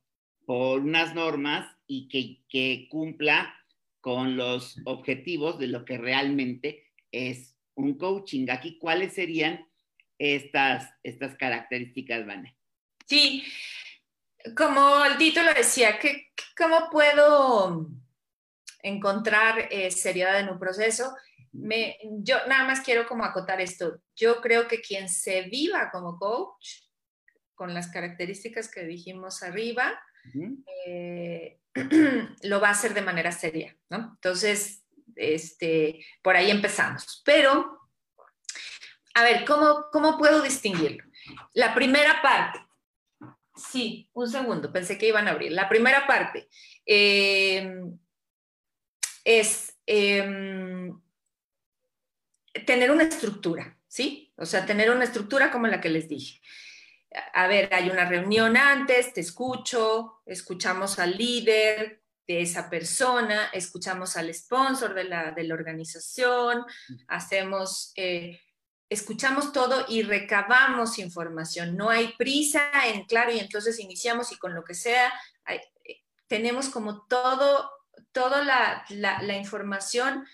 [0.46, 3.56] por unas normas y que, que cumpla
[4.02, 8.48] con los objetivos de lo que realmente es un coaching.
[8.50, 9.68] Aquí, ¿cuáles serían
[10.20, 12.55] estas, estas características, Vane?
[13.07, 13.43] Sí,
[14.55, 17.89] como el título decía, que, ¿cómo puedo
[18.84, 21.15] encontrar eh, seriedad en un proceso?
[21.51, 24.01] Me, yo nada más quiero como acotar esto.
[24.15, 26.84] Yo creo que quien se viva como coach,
[27.55, 29.99] con las características que dijimos arriba,
[30.86, 31.59] eh,
[32.43, 34.11] lo va a hacer de manera seria, ¿no?
[34.15, 37.22] Entonces, este, por ahí empezamos.
[37.26, 37.79] Pero,
[39.20, 41.03] a ver, ¿cómo, cómo puedo distinguirlo?
[41.53, 42.59] La primera parte,
[43.55, 45.51] sí, un segundo, pensé que iban a abrir.
[45.51, 46.47] La primera parte
[46.86, 47.82] eh,
[49.24, 50.99] es em,
[52.65, 54.34] tener una estructura, ¿sí?
[54.38, 56.41] O sea, tener una estructura como la que les dije
[57.34, 64.15] a ver, hay una reunión antes, te escucho, escuchamos al líder de esa persona, escuchamos
[64.15, 66.63] al sponsor de la, organización,
[67.07, 68.39] hacemos, eh,
[68.90, 71.78] escuchamos todo y recabamos información.
[71.78, 75.14] No hay prisa en claro y entonces iniciamos y con lo que sea,
[76.28, 77.72] tenemos como todo,
[78.12, 80.26] toda la, información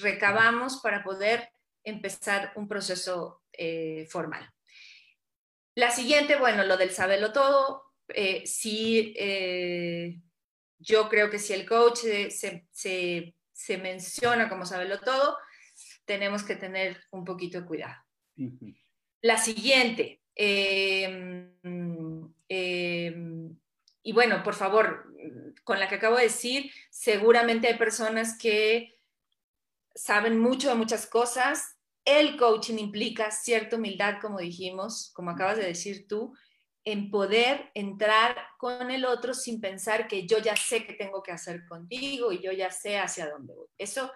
[0.00, 1.50] recabamos para poder
[1.84, 4.48] empezar un proceso eh, formal.
[5.74, 10.20] La siguiente, bueno, lo del saberlo todo, eh, sí, eh,
[10.78, 12.00] yo creo que si el coach
[12.30, 13.34] se,
[13.78, 15.38] menciona como saberlo todo,
[16.08, 18.02] tenemos que tener un poquito de cuidado.
[19.22, 21.52] La siguiente, em,
[22.48, 23.56] em,
[24.02, 25.14] y bueno, por favor,
[25.62, 28.96] con la que acabo de decir, seguramente hay personas que
[29.94, 31.78] saben mucho de muchas cosas
[32.08, 36.34] el coaching implica cierta humildad, como dijimos, como acabas de decir tú,
[36.82, 41.32] en poder entrar con el otro sin pensar que yo ya sé qué tengo que
[41.32, 43.66] hacer contigo y yo ya sé hacia dónde voy.
[43.76, 44.10] Eso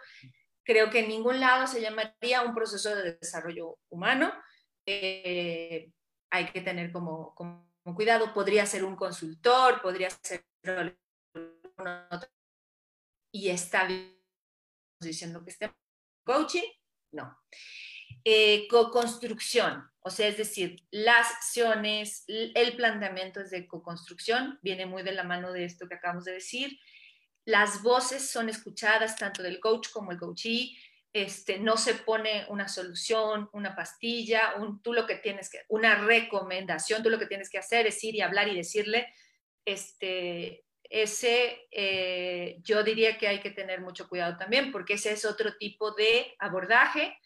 [0.65, 4.33] creo que en ningún lado se llamaría un proceso de desarrollo humano.
[4.87, 5.91] Eh,
[6.31, 7.35] hay que tener como,
[7.95, 8.33] cuidado.
[8.33, 10.45] Podría ser un consultor, podría ser
[13.33, 13.89] y está
[15.01, 15.73] diciendo que esté
[16.25, 16.69] coaching,
[17.13, 17.37] no.
[18.25, 25.03] Eh, co-construcción, o sea, es decir, las acciones, el planteamiento es de co-construcción, viene muy
[25.03, 26.79] de la mano de esto que acabamos de decir.
[27.45, 30.77] Las voces son escuchadas tanto del coach como el coachee.
[31.13, 35.97] Este, no se pone una solución, una pastilla, un, tú lo que tienes que, una
[35.97, 39.13] recomendación, tú lo que tienes que hacer es ir y hablar y decirle,
[39.65, 45.25] este, ese eh, yo diría que hay que tener mucho cuidado también porque ese es
[45.25, 47.17] otro tipo de abordaje.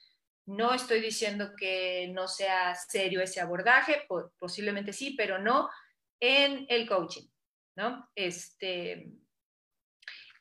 [0.46, 4.06] No estoy diciendo que no sea serio ese abordaje,
[4.38, 5.68] posiblemente sí, pero no
[6.20, 7.28] en el coaching,
[7.76, 8.08] ¿no?
[8.14, 9.10] Este,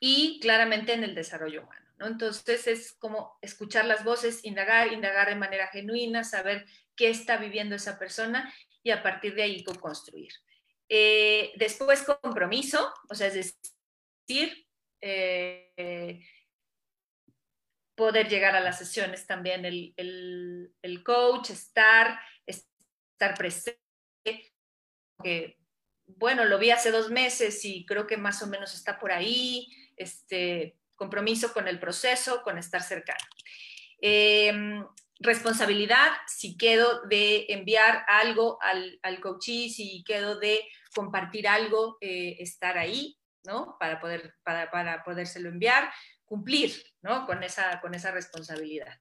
[0.00, 2.06] y claramente en el desarrollo humano, ¿no?
[2.06, 7.74] Entonces es como escuchar las voces, indagar, indagar de manera genuina, saber qué está viviendo
[7.74, 10.32] esa persona y a partir de ahí construir.
[10.88, 13.56] Eh, después compromiso, o sea, es
[14.28, 14.66] decir,
[15.00, 16.22] eh,
[17.96, 23.80] poder llegar a las sesiones también el, el, coach, estar, estar presente.
[26.06, 29.66] Bueno, lo vi hace dos meses y creo que más o menos está por ahí,
[29.96, 33.24] este compromiso con el proceso, con estar cercano.
[34.00, 34.84] Em,
[35.18, 42.36] responsabilidad, si quedo de enviar algo al, al coachee, si quedo de compartir algo, eh,
[42.40, 43.76] estar ahí, ¿no?
[43.78, 45.90] Para, poder, para, para podérselo enviar,
[46.24, 46.72] cumplir,
[47.02, 47.26] ¿no?
[47.26, 48.98] Con esa, con esa responsabilidad.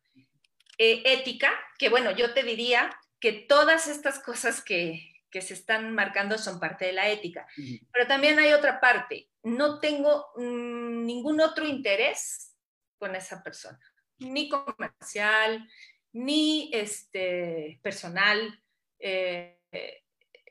[0.78, 5.94] Eh, ética, que bueno, yo te diría que todas estas cosas que, que se están
[5.94, 7.46] marcando son parte de la ética,
[7.92, 12.56] pero también hay otra parte, no tengo mm, ningún otro interés
[12.98, 13.78] con esa persona,
[14.18, 15.70] ni comercial,
[16.14, 18.64] ni este, personal.
[18.98, 19.60] Eh,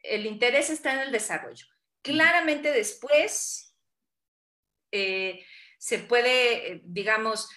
[0.02, 1.64] el interés está en el desarrollo.
[2.02, 3.74] Claramente después
[4.92, 5.46] eh,
[5.78, 7.48] se puede, digamos,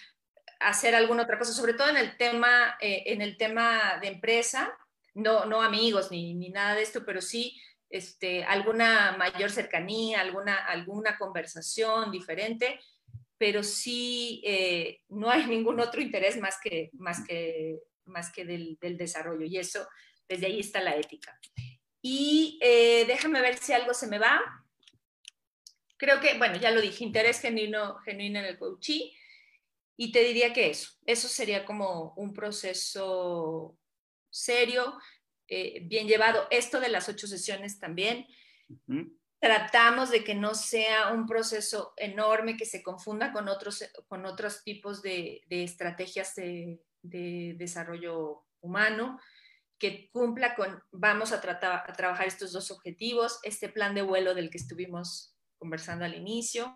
[0.60, 4.74] hacer alguna otra cosa, sobre todo en el tema, eh, en el tema de empresa,
[5.14, 10.56] no, no amigos ni, ni, nada de esto, pero sí este, alguna mayor cercanía, alguna,
[10.56, 12.80] alguna conversación diferente,
[13.38, 18.78] pero sí eh, no hay ningún otro interés más que, más que, más que del,
[18.80, 19.86] del desarrollo y eso,
[20.28, 21.38] desde ahí está la ética.
[22.02, 24.40] Y eh, déjame ver si algo se me va.
[25.96, 29.10] Creo que, bueno, ya lo dije, interés genuino, genuino en el coaching.
[29.96, 33.76] Y te diría que eso, eso sería como un proceso
[34.30, 34.98] serio,
[35.48, 36.46] eh, bien llevado.
[36.50, 38.26] Esto de las ocho sesiones también.
[39.40, 44.62] Tratamos de que no sea un proceso enorme que se confunda con otros, con otros
[44.64, 49.18] tipos de, de estrategias de, de, desarrollo humano,
[49.78, 54.34] que cumpla con, vamos a, tratar, a trabajar estos dos objetivos, este plan de vuelo
[54.34, 56.74] del que estuvimos conversando al inicio.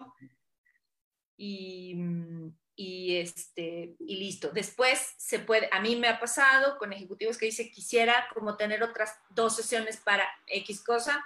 [1.37, 4.51] Y, mm, y, este, y listo.
[4.51, 8.83] Después se puede, a mí me ha pasado con ejecutivos que dice quisiera como tener
[8.83, 11.25] otras dos sesiones para X cosa.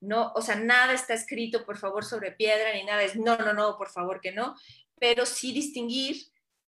[0.00, 3.02] No, o sea, nada está escrito, por favor, sobre piedra ni nada.
[3.02, 4.56] Es no, no, no, por favor que no.
[4.98, 6.16] Pero sí distinguir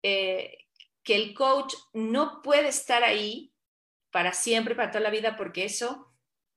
[0.02, 0.58] eh,
[1.02, 3.52] que el coach no puede estar ahí
[4.10, 6.12] para siempre, para toda la vida, porque eso,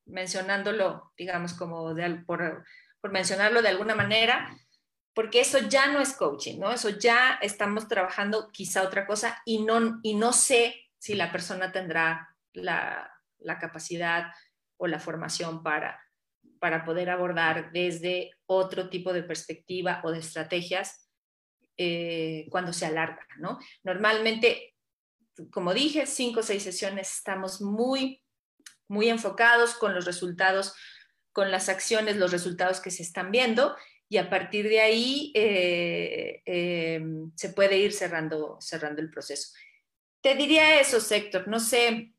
[0.06, 2.66] mencionándolo, digamos, como de, por,
[3.02, 4.56] por mencionarlo de alguna manera,
[5.18, 6.72] porque eso ya no es coaching, ¿no?
[6.72, 11.72] Eso ya estamos trabajando quizá otra cosa y no, y no sé si la persona
[11.72, 14.28] tendrá la, la capacidad
[14.78, 16.00] o la formación para,
[16.60, 21.10] para poder abordar desde otro tipo de perspectiva o de estrategias
[21.78, 23.58] eh, cuando se alarga, ¿no?
[23.82, 24.76] Normalmente,
[25.50, 28.22] como dije, cinco o seis sesiones estamos muy,
[28.88, 30.76] muy enfocados con los resultados,
[31.32, 33.76] con las acciones, los resultados que se están viendo
[34.10, 37.02] y a partir de ahí eh, eh,
[37.36, 39.54] se puede ir cerrando, cerrando el proceso.
[40.22, 42.14] Te diría eso, Sector, no sé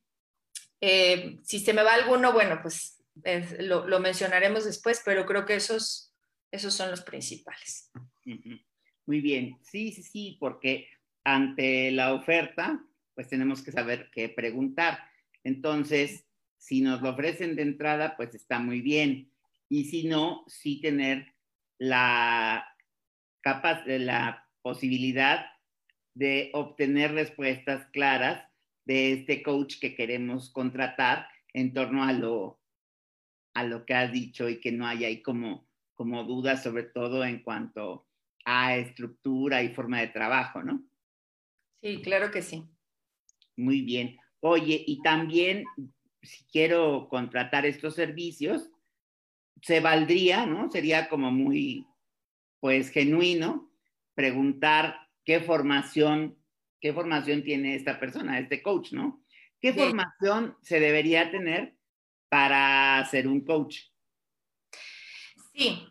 [0.81, 3.03] eh, si se me va alguno, bueno, pues
[3.61, 6.15] lo, lo, mencionaremos después, pero creo que esos,
[6.53, 7.91] esos son los principales.
[9.07, 10.89] Muy bien, sí, sí, sí, porque
[11.25, 12.85] ante la oferta,
[13.15, 14.99] pues tenemos que saber qué preguntar.
[15.43, 16.27] Entonces,
[16.59, 19.33] si nos lo ofrecen de entrada, pues está muy bien.
[19.69, 21.35] Y si no, sí tener
[21.79, 22.67] la,
[23.41, 25.47] capaz, la posibilidad
[26.15, 28.45] de obtener respuestas claras
[28.85, 32.61] de este coach que queremos contratar en torno a lo,
[33.55, 37.25] a lo que has dicho y que no haya ahí como, como dudas, sobre todo
[37.25, 38.07] en cuanto
[38.45, 40.83] a estructura y forma de trabajo, ¿no?
[41.83, 42.65] Sí, claro que sí.
[43.57, 44.17] Muy bien.
[44.41, 45.65] Oye, y también
[46.23, 48.71] si quiero contratar estos servicios,
[49.63, 50.71] se valdría, ¿no?
[50.71, 51.87] Sería como muy,
[52.61, 53.71] pues, genuino
[54.15, 56.39] preguntar qué formación,
[56.81, 59.25] qué formación tiene esta persona, este coach, ¿no?
[59.61, 61.75] ¿Qué formación se debería tener
[62.29, 63.79] para ser un coach?
[65.53, 65.87] Sí,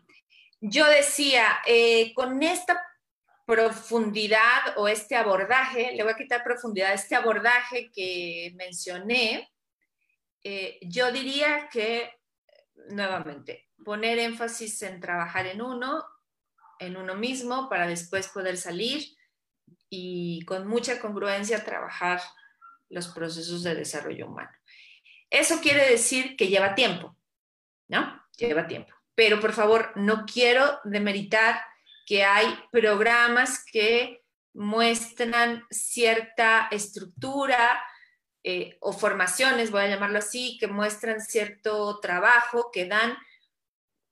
[0.60, 2.82] yo decía, eh, con esta
[3.46, 9.50] profundidad o este abordaje, le voy a quitar profundidad, este abordaje que mencioné,
[10.42, 12.17] eh, yo diría que
[12.90, 16.04] nuevamente, poner énfasis en trabajar en uno,
[16.78, 19.16] en uno mismo, para después poder salir
[19.90, 22.20] y con mucha congruencia trabajar
[22.88, 24.50] los procesos de desarrollo humano.
[25.30, 27.16] Eso quiere decir que lleva tiempo,
[27.88, 28.22] ¿no?
[28.36, 28.94] Lleva tiempo.
[29.14, 31.60] Pero por favor, no quiero demeritar
[32.06, 34.24] que hay programas que
[34.54, 37.82] muestran cierta estructura,
[38.44, 43.16] eh, o formaciones, voy a llamarlo así, que muestran cierto trabajo, que dan,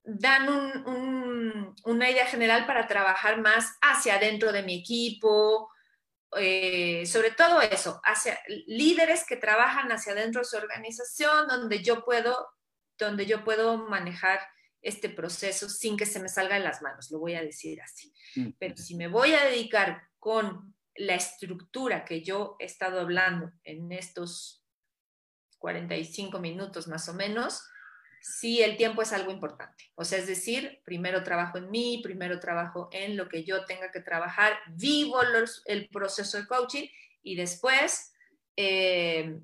[0.02, 0.48] dan
[1.84, 5.70] una idea general para trabajar más hacia adentro de mi equipo,
[6.36, 12.04] eh, sobre todo eso, hacia líderes que trabajan hacia adentro de su organización, donde yo
[12.04, 12.48] puedo,
[12.98, 14.40] donde yo puedo manejar
[14.82, 18.12] este proceso sin que se me salga de las manos, lo voy a decir así.
[18.58, 23.92] Pero si me voy a dedicar con la estructura que yo he estado hablando en
[23.92, 24.64] estos
[25.58, 27.62] 45 minutos más o menos,
[28.20, 29.84] sí el tiempo es algo importante.
[29.94, 33.90] O sea, es decir, primero trabajo en mí, primero trabajo en lo que yo tenga
[33.90, 35.20] que trabajar, vivo
[35.66, 36.86] el proceso de coaching
[37.22, 38.12] y después
[38.56, 39.38] eh,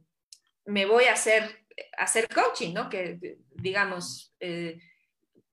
[0.64, 1.64] me voy a hacer,
[1.98, 2.88] hacer coaching, ¿no?
[2.88, 4.80] Que digamos, eh,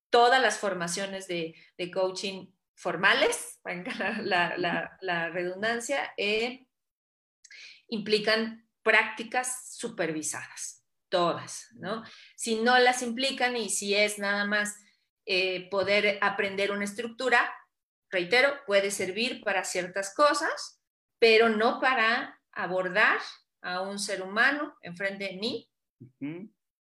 [0.10, 2.48] todas las formaciones de, de coaching
[2.80, 3.60] formales,
[4.24, 6.66] la, la, la redundancia, eh,
[7.90, 12.04] implican prácticas supervisadas, todas, ¿no?
[12.38, 14.78] Si no las implican y si es nada más
[15.26, 17.54] eh, poder aprender una estructura,
[18.10, 20.82] reitero, puede servir para ciertas cosas,
[21.20, 23.20] pero no para abordar
[23.62, 25.70] a un ser humano enfrente de mí,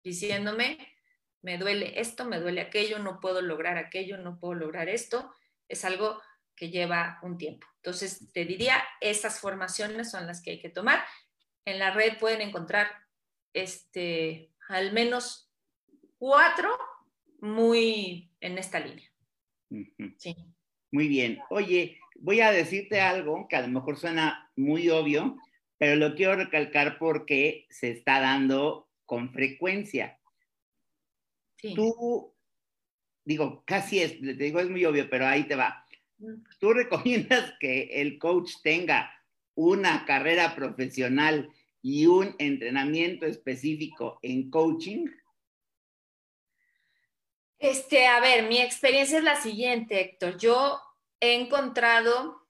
[0.03, 0.79] diciéndome,
[1.43, 5.31] me duele esto, me duele aquello, no puedo lograr aquello, no puedo lograr esto.
[5.67, 6.21] Es algo
[6.55, 7.67] que lleva un tiempo.
[7.77, 11.03] Entonces, te diría, esas formaciones son las que hay que tomar.
[11.65, 12.87] En la red pueden encontrar
[13.53, 15.51] este, al menos
[16.17, 16.69] cuatro
[17.39, 19.09] muy en esta línea.
[20.17, 20.35] Sí.
[20.91, 21.39] Muy bien.
[21.49, 25.37] Oye, voy a decirte algo que a lo mejor suena muy obvio,
[25.77, 30.19] pero lo quiero recalcar porque se está dando con frecuencia.
[31.75, 32.34] Tú,
[33.25, 35.85] digo, casi es, te digo, es muy obvio, pero ahí te va.
[36.59, 39.11] ¿Tú recomiendas que el coach tenga
[39.55, 41.49] una carrera profesional
[41.81, 45.07] y un entrenamiento específico en coaching?
[47.59, 50.37] Este, a ver, mi experiencia es la siguiente, Héctor.
[50.37, 50.79] Yo
[51.19, 52.47] he encontrado,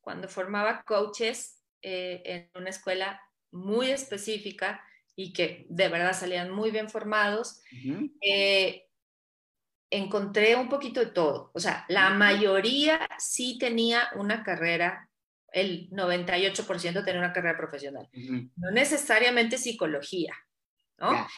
[0.00, 4.82] cuando formaba coaches eh, en una escuela muy específica
[5.14, 7.62] y que de verdad salían muy bien formados,
[8.20, 8.88] eh,
[9.92, 11.50] encontré un poquito de todo.
[11.54, 15.08] O sea, la mayoría sí tenía una carrera,
[15.52, 20.34] el 98% tenía una carrera profesional, no necesariamente psicología,
[20.98, 21.28] ¿no?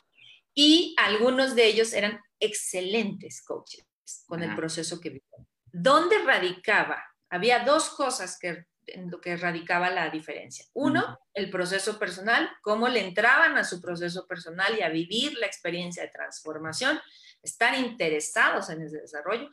[0.55, 3.85] Y algunos de ellos eran excelentes coaches
[4.27, 5.49] con el proceso que vivieron.
[5.73, 7.03] ¿Dónde radicaba?
[7.29, 10.65] Había dos cosas que, en lo que radicaba la diferencia.
[10.75, 15.47] Uno, el proceso personal, cómo le entraban a su proceso personal y a vivir la
[15.47, 17.01] experiencia de transformación,
[17.45, 19.49] estar interesados en ese desarrollo.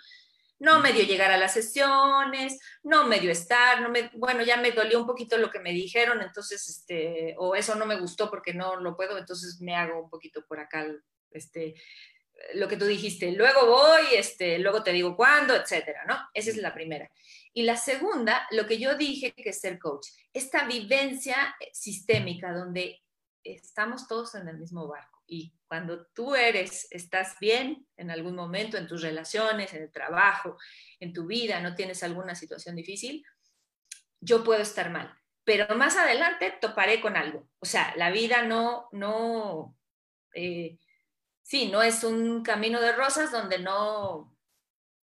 [0.60, 5.00] No medio llegar a las sesiones, no medio estar, no me, bueno, ya me dolió
[5.00, 8.76] un poquito lo que me dijeron, entonces, este, o eso no me gustó porque no
[8.76, 10.86] lo puedo, entonces me hago un poquito por acá,
[11.32, 11.76] este,
[12.54, 16.18] lo que tú dijiste, luego voy, este, luego te digo cuándo, etcétera, ¿no?
[16.34, 17.10] Esa es la primera.
[17.54, 23.02] Y la segunda, lo que yo dije que es ser coach, esta vivencia sistémica donde
[23.44, 28.78] estamos todos en el mismo barco y cuando tú eres, estás bien en algún momento
[28.78, 30.58] en tus relaciones, en el trabajo,
[31.00, 33.26] en tu vida, no tienes alguna situación difícil,
[34.20, 37.48] yo puedo estar mal, pero más adelante toparé con algo.
[37.60, 39.78] O sea, la vida no, no,
[40.36, 40.78] eh,
[41.42, 44.38] sí, no es un camino de rosas donde no,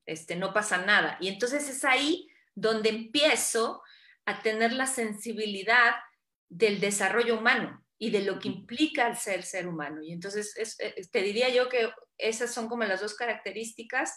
[0.05, 1.17] este, no pasa nada.
[1.23, 3.83] Y entonces es ahí donde empiezo
[4.27, 5.95] a tener la sensibilidad
[6.51, 10.03] del desarrollo humano y de lo que implica el ser ser humano.
[10.03, 14.15] Y entonces eh, te diría yo que esas son como las dos características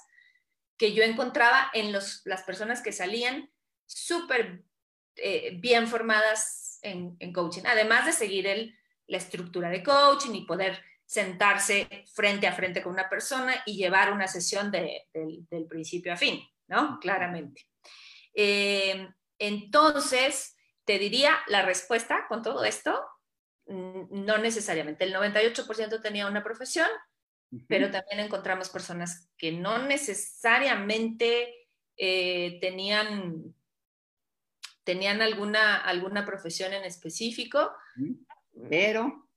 [0.78, 3.52] que yo encontraba en los, las personas que salían
[3.86, 4.64] súper
[5.16, 8.76] eh, bien formadas en, coaching, además de seguir el,
[9.08, 14.14] la estructura de coaching y poder sentarse frente a frente con una persona y llevar
[14.14, 17.00] una sesión de, del principio a fin, ¿no?
[17.00, 17.68] Claramente.
[18.34, 20.56] Eh, entonces,
[20.86, 23.04] te diría la respuesta con todo esto,
[23.72, 25.04] no necesariamente.
[25.04, 26.88] El 98% tenía una profesión,
[27.68, 31.68] pero también encontramos personas que no necesariamente
[31.98, 33.54] eh, tenían,
[34.84, 37.72] tenían alguna, alguna profesión en específico.
[38.70, 39.28] Pero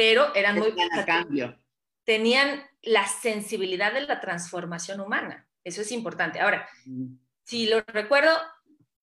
[0.00, 0.72] pero eran muy...
[0.92, 1.60] A cambio.
[2.04, 5.46] Tenían la sensibilidad de la transformación humana.
[5.62, 6.40] Eso es importante.
[6.40, 6.66] Ahora,
[7.42, 8.30] si lo recuerdo,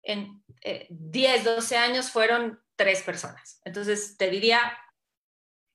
[0.01, 0.43] en
[0.89, 3.59] 10, eh, 12 años fueron tres personas.
[3.65, 4.77] Entonces, te diría,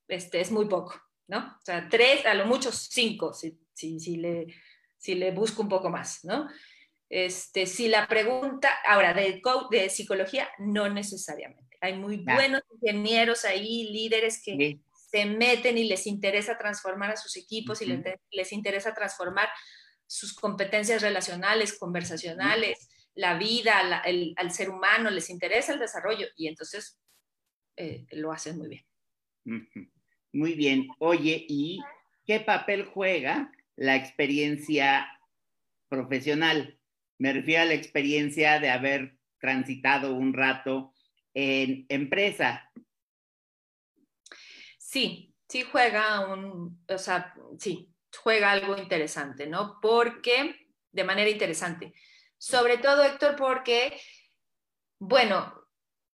[0.09, 1.39] este, es muy poco, ¿no?
[1.39, 4.47] O sea, tres, a lo mucho cinco, si, si, si, le,
[4.97, 6.49] si le busco un poco más, ¿no?
[7.11, 11.77] Este, si la pregunta, ahora, de, de psicología, no necesariamente.
[11.83, 14.81] Hay muy buenos ingenieros ahí, líderes que
[15.13, 17.87] se meten y les interesa transformar a sus equipos y
[18.31, 19.51] les, interesa transformar
[20.07, 24.03] sus competencias relacionales, conversacionales, la vida,
[24.37, 26.99] al ser humano, les interesa el desarrollo y entonces
[27.77, 28.87] eh, lo hacen muy bien.
[30.33, 30.89] Muy bien.
[30.99, 31.81] Oye, ¿y
[32.25, 35.07] qué papel juega la experiencia
[35.89, 36.79] profesional?
[37.19, 40.95] Me refiero a la experiencia de haber transitado un rato
[41.35, 42.71] en empresa.
[44.79, 47.91] Sí, sí juega un, o sea, sí,
[48.23, 49.79] juega algo interesante, ¿no?
[49.81, 51.95] Porque, de manera interesante.
[52.43, 54.01] Sobre todo, Héctor, porque,
[54.99, 55.65] bueno,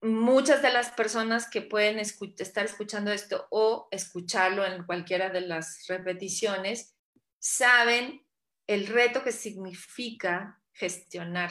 [0.00, 5.86] muchas de las personas que pueden estar escuchando esto o escucharlo en cualquiera de las
[5.86, 6.96] repeticiones,
[7.38, 8.26] saben
[8.66, 11.50] el reto que significa gestionar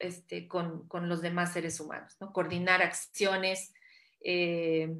[0.00, 2.32] este, con, los demás seres humanos, ¿no?
[2.32, 3.72] coordinar acciones,
[4.20, 4.96] eh,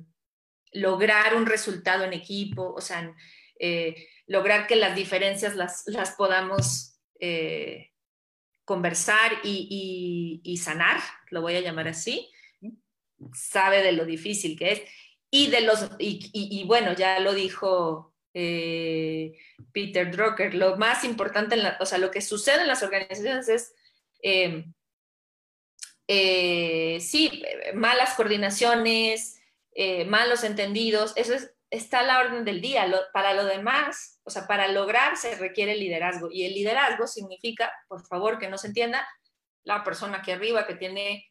[0.70, 3.12] lograr un resultado en equipo, o sea,
[3.58, 7.90] eh, lograr que las diferencias las, podamos eh,
[8.68, 11.00] conversar y, sanar,
[11.30, 12.30] lo voy a llamar así,
[13.32, 14.82] sabe de lo difícil que es.
[15.30, 19.38] Y de los, y, bueno, ya lo dijo eh,
[19.72, 23.74] Peter Drucker, lo más importante, o sea, lo que sucede en las organizaciones es,
[24.20, 24.74] em,
[26.06, 27.42] eh, sí,
[27.74, 29.40] malas coordinaciones,
[29.72, 32.86] eh, malos entendidos, eso es, está la orden del día.
[33.12, 36.28] para lo demás, o sea, para lograr se requiere liderazgo.
[36.30, 39.06] Y el liderazgo significa, por favor, que no se entienda,
[39.64, 41.26] la persona que arriba que tiene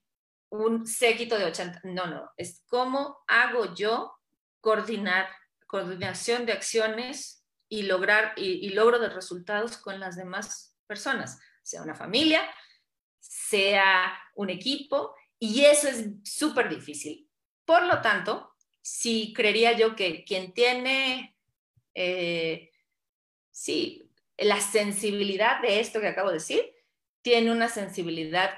[0.49, 1.81] un séquito de 80.
[1.85, 4.13] No, no, es cómo hago yo
[4.61, 5.27] coordinar,
[5.65, 11.95] coordinación de acciones y lograr y, logro de resultados con las demás personas, sea una
[11.95, 12.41] familia,
[13.19, 17.29] sea un equipo, y eso es súper difícil.
[17.65, 18.55] Por lo tanto,
[18.87, 21.35] sí creería yo que quien tiene,
[21.93, 22.71] eh,
[23.51, 26.73] sí, la sensibilidad de esto que acabo de decir,
[27.21, 28.49] tiene una sensibilidad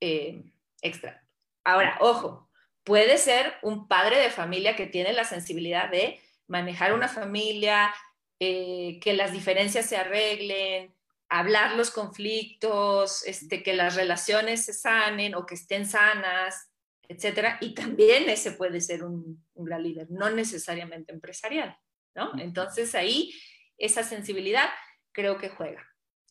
[0.00, 0.44] eh,
[0.82, 1.26] extra.
[1.64, 2.50] Ahora, ojo,
[2.84, 7.94] puede ser un padre de familia que tiene la sensibilidad de manejar una familia,
[8.40, 10.94] eh, que las diferencias se arreglen,
[11.30, 16.68] hablar los conflictos, este, que las relaciones se sanen o que estén sanas,
[17.08, 17.58] etcétera.
[17.60, 21.76] Y también ese puede ser un, gran líder, no necesariamente empresarial,
[22.14, 22.32] ¿no?
[22.38, 23.32] Entonces ahí
[23.78, 24.68] esa sensibilidad
[25.12, 25.86] creo que juega.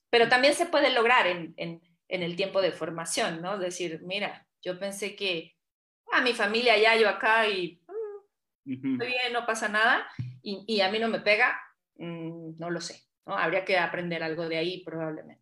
[0.09, 3.57] Pero también se puede lograr en, en, en el tiempo de formación, ¿no?
[3.57, 5.55] Decir, mira, yo pensé que
[6.11, 7.82] a ah, mi familia ya, yo acá y
[8.65, 10.05] mm, estoy bien, no pasa nada,
[10.41, 11.57] y, y a mí no me pega,
[11.95, 13.38] mm, no lo sé, ¿no?
[13.38, 15.41] Habría que aprender algo de ahí probablemente.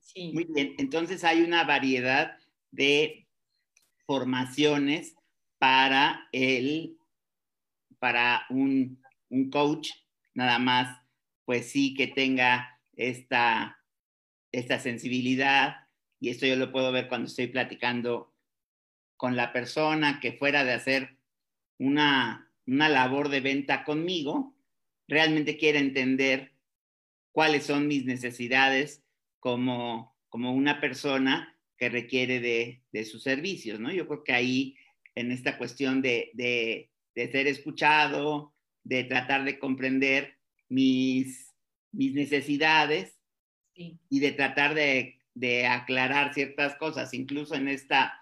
[0.00, 0.32] Sí.
[0.32, 2.38] Muy bien, entonces hay una variedad
[2.70, 3.26] de
[4.10, 5.14] formaciones
[5.60, 6.98] para el,
[8.00, 9.90] para un, un coach,
[10.34, 11.00] nada más,
[11.44, 13.78] pues sí que tenga esta,
[14.50, 15.86] esta sensibilidad,
[16.18, 18.34] y esto yo lo puedo ver cuando estoy platicando
[19.16, 21.16] con la persona que fuera de hacer
[21.78, 24.56] una, una labor de venta conmigo,
[25.06, 26.56] realmente quiere entender
[27.30, 29.04] cuáles son mis necesidades
[29.38, 31.49] como, como una persona
[31.80, 33.90] que requiere de, de, sus servicios, ¿no?
[33.90, 34.76] Yo creo que ahí,
[35.14, 38.54] en esta cuestión de, de, de ser escuchado,
[38.84, 40.36] de tratar de comprender
[40.68, 41.54] mis,
[41.90, 43.18] mis necesidades
[43.74, 45.16] y de tratar de,
[45.66, 48.12] aclarar ciertas cosas, incluso en esta,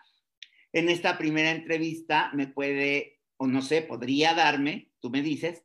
[0.72, 5.64] en esta primera entrevista me puede, o no sé, podría darme, tú me dices,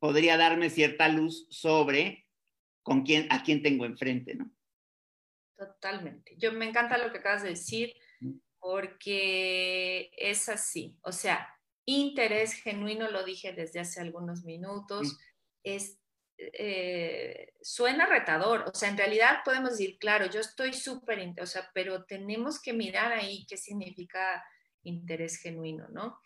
[0.00, 2.26] podría darme cierta luz sobre
[2.82, 4.50] con quién, a quién tengo enfrente, ¿no?
[5.66, 6.34] Totalmente.
[6.38, 7.94] Yo me encanta lo que acabas de decir
[8.58, 10.96] porque es así.
[11.02, 11.48] O sea,
[11.84, 15.18] interés genuino, lo dije desde hace algunos minutos,
[15.64, 15.98] es,
[16.38, 18.64] eh, suena retador.
[18.72, 22.72] O sea, en realidad podemos decir, claro, yo estoy súper, o sea, pero tenemos que
[22.72, 24.44] mirar ahí qué significa
[24.84, 26.20] interés genuino, ¿no?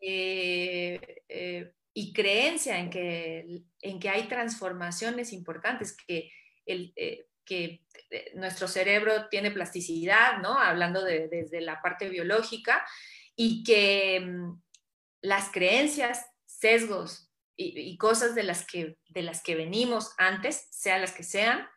[0.00, 6.30] Eh, eh, y creencia en que, en que hay transformaciones importantes, que
[6.66, 6.92] el,
[7.44, 10.58] que eh, nuestro cerebro tiene plasticidad, ¿no?
[10.58, 12.86] Hablando de, desde la parte biológica,
[13.36, 14.62] y que mm,
[15.22, 21.12] las creencias, sesgos y, cosas de las, que, de las que venimos antes, sean las
[21.12, 21.68] que sean,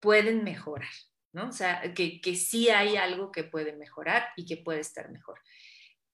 [0.00, 0.92] pueden mejorar,
[1.32, 1.48] ¿no?
[1.48, 5.40] O sea, que, que sí hay algo que puede mejorar y que puede estar mejor.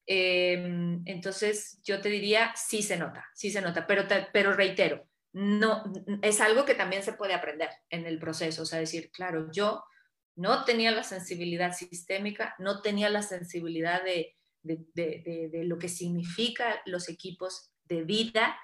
[0.07, 5.85] Em, entonces, yo te diría, sí se nota, sí se nota, pero, pero reitero, no,
[6.23, 9.85] es algo que también se puede aprender en el proceso, o sea, decir, claro, yo
[10.37, 17.73] no tenía la sensibilidad sistémica, no tenía la sensibilidad de, lo que significa los equipos
[17.85, 18.59] de vida,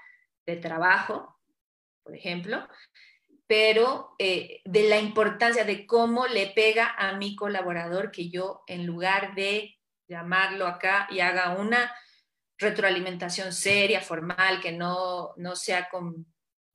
[0.44, 1.38] de trabajo,
[2.02, 2.66] por ejemplo,
[3.46, 8.86] pero eh, de la importancia de cómo le pega a mi colaborador que yo, en
[8.86, 9.76] lugar de
[10.08, 11.94] llamarlo acá y haga una
[12.58, 16.26] retroalimentación seria, formal, que no, no sea con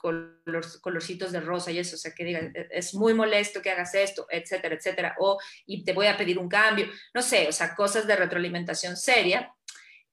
[0.02, 3.70] color, colorcitos de rosa y eso, o sea, que digan, e, es muy molesto que
[3.70, 7.52] hagas esto, etcétera, etcétera, o y te voy a pedir un cambio, no sé, o
[7.52, 9.54] sea, cosas de retroalimentación seria,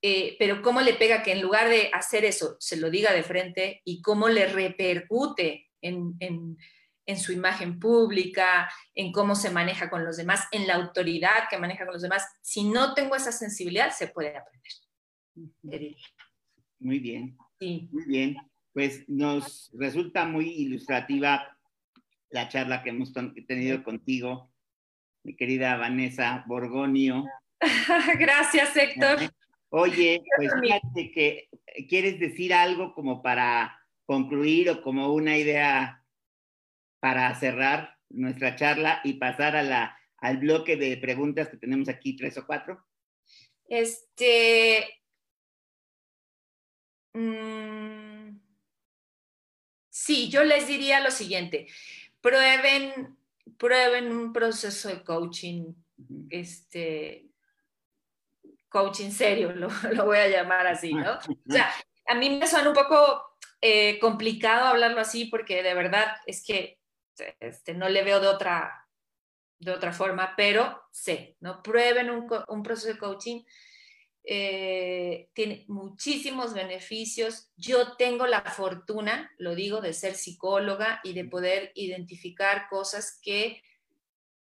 [0.01, 3.23] eh, pero cómo le pega que en lugar de hacer eso, se lo diga de
[3.23, 6.57] frente y cómo le repercute en, en,
[7.05, 11.57] en su imagen pública, en cómo se maneja con los demás, en la autoridad que
[11.57, 12.23] maneja con los demás.
[12.41, 14.73] Si no tengo esa sensibilidad, se puede aprender.
[16.79, 17.37] Muy bien.
[17.59, 17.89] Sí.
[17.91, 21.57] Muy bien pues nos resulta muy ilustrativa
[22.29, 23.11] la charla que hemos
[23.47, 24.51] tenido contigo,
[25.23, 27.25] mi querida Vanessa Borgonio.
[28.19, 29.31] Gracias, Héctor.
[29.69, 31.49] Oye, pues fíjate que
[31.87, 36.03] quieres decir algo como para concluir o como una idea
[36.99, 37.95] para cerrar.
[38.11, 42.45] nuestra charla y pasar a la, al bloque de preguntas que tenemos aquí, tres o
[42.47, 42.83] cuatro?
[43.67, 45.03] Este.
[47.13, 48.08] Mm,
[49.99, 51.67] sí, yo les diría lo siguiente:
[52.21, 53.17] prueben,
[53.57, 55.73] prueben un proceso de coaching,
[56.29, 57.25] este,
[58.69, 61.13] coaching serio, lo, lo voy a llamar así, ¿no?
[61.13, 61.73] O sea,
[62.07, 66.79] a mí me suena un poco eh, complicado hablarlo así porque de verdad es que
[67.39, 68.87] este, no le veo de otra,
[69.59, 71.61] de otra forma, pero sé, ¿no?
[71.61, 73.43] Prueben un, un proceso de coaching.
[74.31, 77.49] Eh, tiene muchísimos beneficios.
[77.57, 83.63] Yo tengo la fortuna, lo digo, de ser psicóloga y de poder identificar cosas que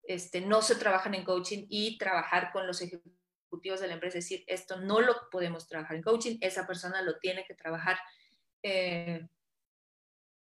[0.07, 4.25] este, no se trabajan en coaching y trabajar con los ejecutivos de la empresa, es
[4.25, 7.99] decir, esto no lo podemos trabajar en coaching, esa persona lo tiene que trabajar
[8.63, 9.27] eh,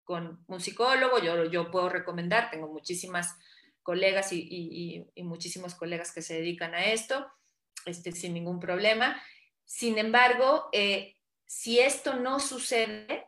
[0.04, 3.36] con un psicólogo, yo, yo puedo recomendar, tengo muchísimas
[3.82, 7.26] colegas y, muchísimos colegas que se dedican a esto,
[7.84, 9.20] este, sin ningún problema.
[9.64, 11.16] Sin embargo, eh,
[11.46, 13.26] si esto no sucede,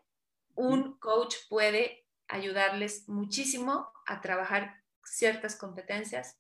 [0.55, 6.39] un coach puede ayudarles muchísimo a trabajar ciertas competencias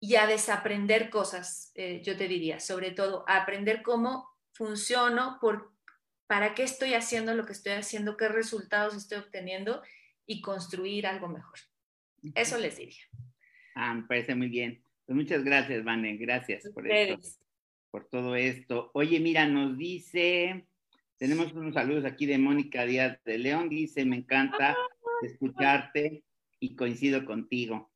[0.00, 5.72] y a desaprender cosas, eh, yo te diría, sobre todo a aprender cómo funciono, por
[6.26, 9.82] para qué estoy haciendo lo que estoy haciendo, qué resultados estoy obteniendo
[10.26, 11.58] y construir algo mejor.
[12.34, 13.02] Eso les diría.
[13.74, 14.82] Ah, me parece muy bien.
[15.08, 16.18] Pues muchas gracias, Vane.
[16.18, 16.84] Gracias por,
[17.90, 18.90] por todo esto.
[18.92, 20.68] Oye, mira, nos dice,
[21.16, 23.70] tenemos unos saludos aquí de Mónica Díaz de León.
[23.70, 24.76] Dice, me encanta ah.
[25.22, 26.22] escucharte
[26.60, 27.90] y coincido contigo.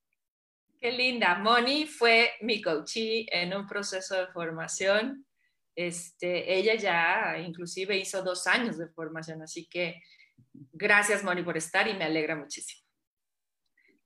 [0.81, 1.39] Qué linda.
[1.39, 5.27] Moni fue mi coachee en un proceso de formación
[5.75, 10.03] este, ella ya inclusive hizo dos años de formación, así que
[10.73, 12.83] gracias Moni por estar y me alegra muchísimo.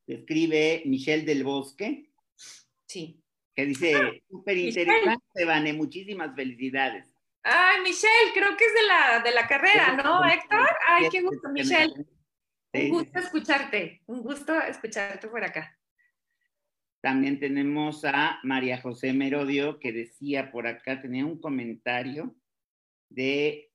[0.07, 2.11] Escribe Michelle del Bosque.
[2.87, 3.23] Sí.
[3.55, 7.11] Que dice, ah, súper interesante, Vane, muchísimas felicidades.
[7.43, 10.69] Ay, Michelle, creo que es de la, de la carrera, ¿no, Héctor?
[10.87, 11.93] Ay, qué gusto, Michelle.
[12.73, 15.79] Un gusto escucharte, un gusto escucharte por acá.
[17.01, 22.35] También tenemos a María José Merodio, que decía por acá, tenía un comentario
[23.09, 23.71] de,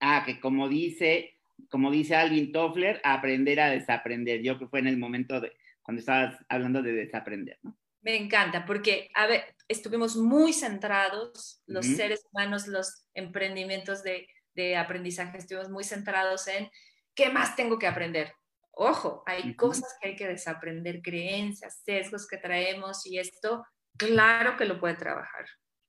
[0.00, 1.38] ah, que como dice,
[1.70, 4.42] como dice Alvin Toffler, aprender a desaprender.
[4.42, 7.78] Yo que fue en el momento de, cuando estabas hablando de desaprender, ¿no?
[8.02, 14.76] Me encanta, porque, a ver, estuvimos muy centrados, los seres humanos, los emprendimientos de, de
[14.76, 16.68] aprendizaje, estuvimos muy centrados en
[17.14, 18.34] qué más tengo que aprender,
[18.74, 23.64] Ojo, hay cosas que hay que desaprender, creencias, sesgos que traemos y esto,
[23.98, 25.44] claro que lo puede trabajar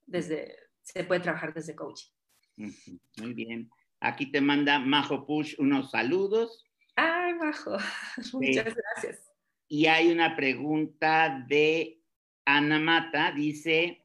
[0.05, 2.11] desde, se puede trabajar desde coaching.
[2.57, 3.69] Muy bien.
[4.01, 6.65] Aquí te manda Majo Push unos saludos.
[6.95, 7.77] Ay, Majo,
[8.33, 9.31] muchas gracias.
[9.69, 12.02] Y hay una pregunta de
[12.45, 14.03] Ana Mata, dice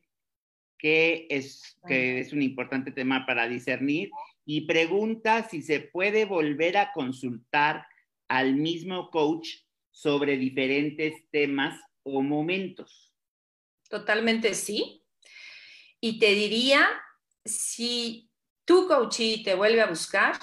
[0.79, 4.11] que es, que es un importante tema para discernir
[4.45, 7.87] y pregunta si se puede volver a consultar
[8.29, 9.49] al mismo coach
[9.91, 13.13] sobre diferentes temas o momentos.
[13.89, 15.05] Totalmente sí.
[16.01, 16.89] Y te diría,
[17.45, 18.31] si
[18.65, 20.37] tu coachee te vuelve a buscar,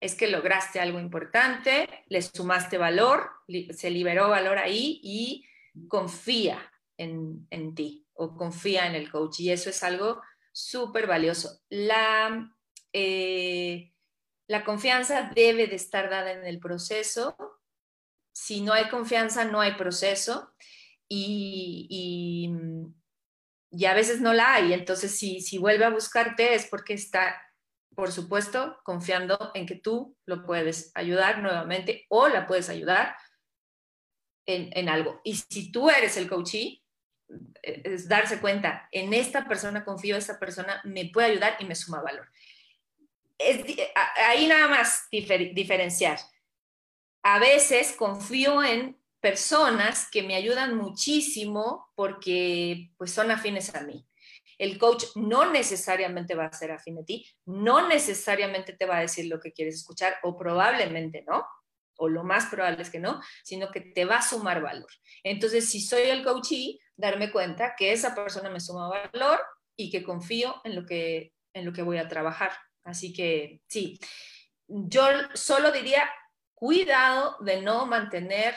[0.00, 3.30] es que lograste algo importante, le sumaste valor,
[3.70, 5.46] se liberó valor ahí y
[5.86, 6.71] confía
[7.02, 9.40] en, ti o confía en el coach.
[9.40, 10.20] Y eso es algo
[10.52, 11.60] súper valioso.
[11.68, 12.54] La,
[12.92, 13.92] eh,
[14.48, 17.36] la confianza debe de estar dada en el proceso.
[18.34, 20.54] Si no hay confianza, no hay proceso.
[21.08, 21.86] Y,
[23.70, 24.72] y, a veces no la hay.
[24.72, 27.40] Entonces, si, si vuelve a buscarte es porque está,
[27.94, 33.16] por supuesto, confiando en que tú lo puedes ayudar nuevamente o la puedes ayudar
[34.46, 35.20] en, en algo.
[35.24, 36.81] Y si tú eres el coachee,
[37.62, 42.00] es darse cuenta, en esta persona confío, esta persona me puede ayudar y me suma
[42.00, 42.28] valor
[44.16, 46.18] ahí nada más diferenciar.
[47.22, 54.06] A veces confío en personas que me ayudan muchísimo porque pues son afines a mí.
[54.58, 59.02] El coach no necesariamente va a ser afín a ti, no necesariamente te va a
[59.02, 61.44] decir lo que quieres escuchar o probablemente no,
[61.96, 64.90] o lo más probable es que no, sino que te va a sumar valor.
[65.22, 69.40] Entonces, si soy el coachee, darme cuenta que esa persona me suma valor
[69.76, 72.52] y que confío en lo que, en lo que voy a trabajar.
[72.84, 73.98] Así que sí,
[74.66, 76.08] yo solo diría,
[76.54, 78.54] cuidado de no mantener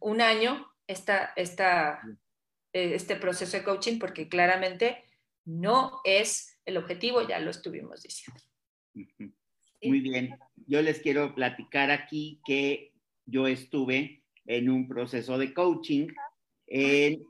[0.00, 2.00] un año esta, esta,
[2.72, 5.04] eh, este proceso de coaching porque claramente
[5.44, 8.42] no es el objetivo, ya lo estuvimos diciendo.
[9.82, 12.92] Muy bien, yo les quiero platicar aquí que
[13.24, 14.19] yo estuve
[14.50, 16.08] en un proceso de coaching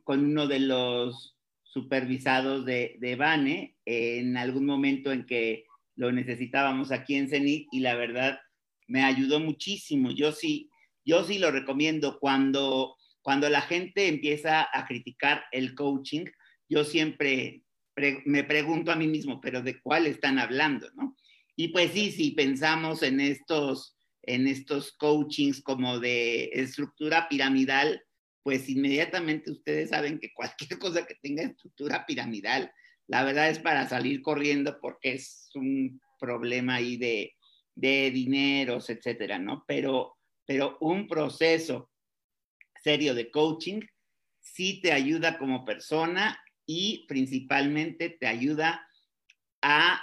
[0.05, 5.65] con uno de los supervisados de, de Bane en algún momento en que
[5.97, 8.41] lo necesitábamos aquí en CENIT y la verdad
[8.89, 10.11] me ayudó muchísimo.
[10.11, 10.71] Yo sí,
[11.05, 16.25] yo sí lo recomiendo cuando, cuando la gente empieza a criticar el coaching,
[16.69, 17.63] yo siempre
[18.25, 20.89] me pregunto a mí mismo, pero ¿de cuál están hablando?
[20.95, 21.17] ¿no?
[21.55, 28.03] Y pues sí, si pensamos en estos, en estos coachings como de estructura piramidal,
[28.43, 32.73] pues inmediatamente ustedes saben que cualquier cosa que tenga estructura piramidal,
[33.07, 37.35] la verdad es para salir corriendo porque es un problema ahí de,
[37.75, 39.65] de dineros, etcétera, ¿no?
[39.67, 40.17] Pero,
[40.47, 41.91] pero un proceso
[42.83, 43.81] serio de coaching
[44.41, 48.87] sí te ayuda como persona y principalmente te ayuda
[49.63, 50.03] a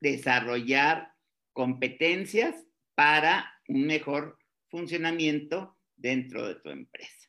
[0.00, 1.12] desarrollar
[1.52, 2.54] competencias
[2.94, 4.38] para un mejor
[4.68, 7.28] funcionamiento dentro de tu empresa.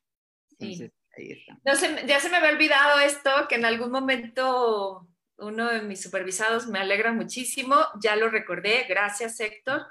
[0.51, 2.05] Entonces, ahí está.
[2.05, 5.07] ya se me había olvidado esto, que en algún momento
[5.37, 9.85] uno de mis supervisados me alegra muchísimo, ya lo recordé, gracias Héctor.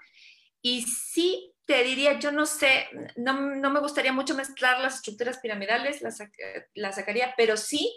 [0.61, 5.39] Y sí te diría, yo no sé, no, no me gustaría mucho mezclar las estructuras
[5.39, 6.18] piramidales, las,
[6.75, 7.97] la sacaría, pero sí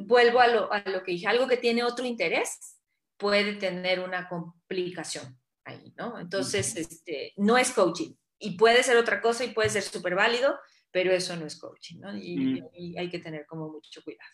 [0.00, 2.78] vuelvo a lo, a lo que dije, algo que tiene otro interés
[3.18, 6.18] puede tener una complicación ahí, ¿no?
[6.18, 10.56] Entonces, este, no es coaching y puede ser otra cosa y puede ser súper válido,
[10.90, 12.16] pero eso no es coaching, ¿no?
[12.16, 14.30] Y, y, hay que tener como mucho cuidado.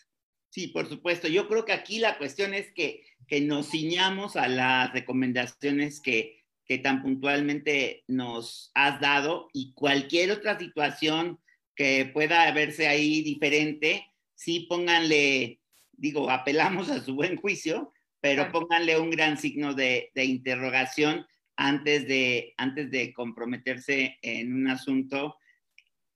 [0.49, 1.27] Sí, por supuesto.
[1.27, 6.43] Yo creo que aquí la cuestión es que, que nos ciñamos a las recomendaciones que,
[6.65, 11.39] que tan puntualmente nos has dado y cualquier otra situación
[11.75, 14.05] que pueda verse ahí diferente,
[14.35, 15.59] sí pónganle,
[15.91, 17.92] digo, apelamos a su buen juicio,
[18.23, 24.69] pero pónganle un gran signo de, de interrogación antes de, antes de comprometerse en un
[24.69, 25.35] asunto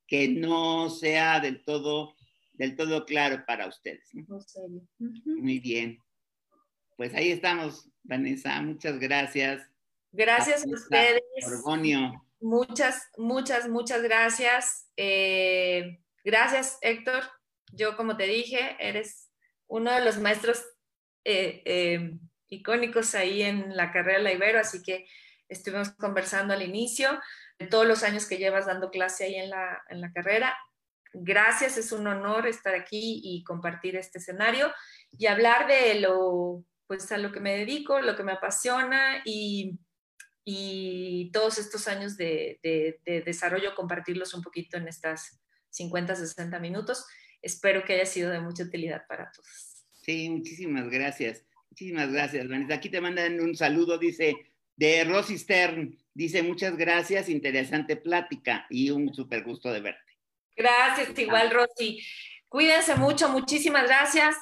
[0.08, 2.16] que no sea del todo,
[2.53, 4.10] del todo claro para ustedes.
[5.26, 6.01] Muy bien.
[6.95, 8.62] Pues ahí estamos, Vanessa.
[8.62, 9.70] Muchas gracias.
[10.14, 11.22] Gracias a ustedes.
[12.39, 14.88] Muchas, muchas, muchas gracias.
[14.95, 17.24] Eh, gracias, Héctor.
[17.74, 19.30] Yo, como te dije, eres
[19.68, 20.64] uno de los maestros
[21.24, 22.18] eh, eh,
[22.49, 25.07] icónicos ahí en la carrera de la Ibero, así que
[25.49, 27.20] estuvimos conversando al inicio
[27.59, 30.57] de todos los años que llevas dando clase ahí en la, en la carrera.
[31.13, 34.74] Gracias, es un honor estar aquí y compartir este escenario
[35.11, 39.80] y hablar de lo, pues a lo que me dedico, lo que me apasiona y,
[40.45, 45.41] y todos estos años de, de, de desarrollo, compartirlos un poquito en estas
[45.72, 47.05] 50, 60 minutos
[47.41, 49.76] espero que haya sido de mucha utilidad para todos.
[50.08, 51.43] Sí, muchísimas gracias.
[51.70, 52.76] Muchísimas gracias, Vanessa.
[52.76, 54.36] Aquí te mandan un saludo, dice,
[54.78, 55.97] de Rosy Stern.
[56.14, 60.14] Dice, muchas gracias, interesante plática y un súper gusto de verte.
[60.55, 62.01] Gracias, igual, Rosy.
[62.47, 64.38] Cuídense mucho, muchísimas gracias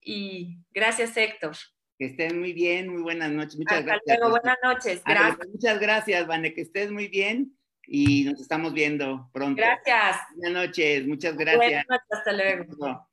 [0.00, 1.56] y gracias, Héctor.
[1.98, 3.58] Que estén muy bien, muy buenas noches.
[3.58, 4.18] Muchas Hasta gracias.
[4.18, 5.02] Luego, buenas noches.
[5.04, 5.48] Gracias.
[5.52, 7.56] muchas gracias, Vane, que estés muy bien
[7.86, 9.60] y nos estamos viendo pronto.
[9.60, 10.16] Gracias.
[10.36, 11.84] Buenas noches, muchas gracias.
[11.86, 13.11] Buenas noches, hasta luego.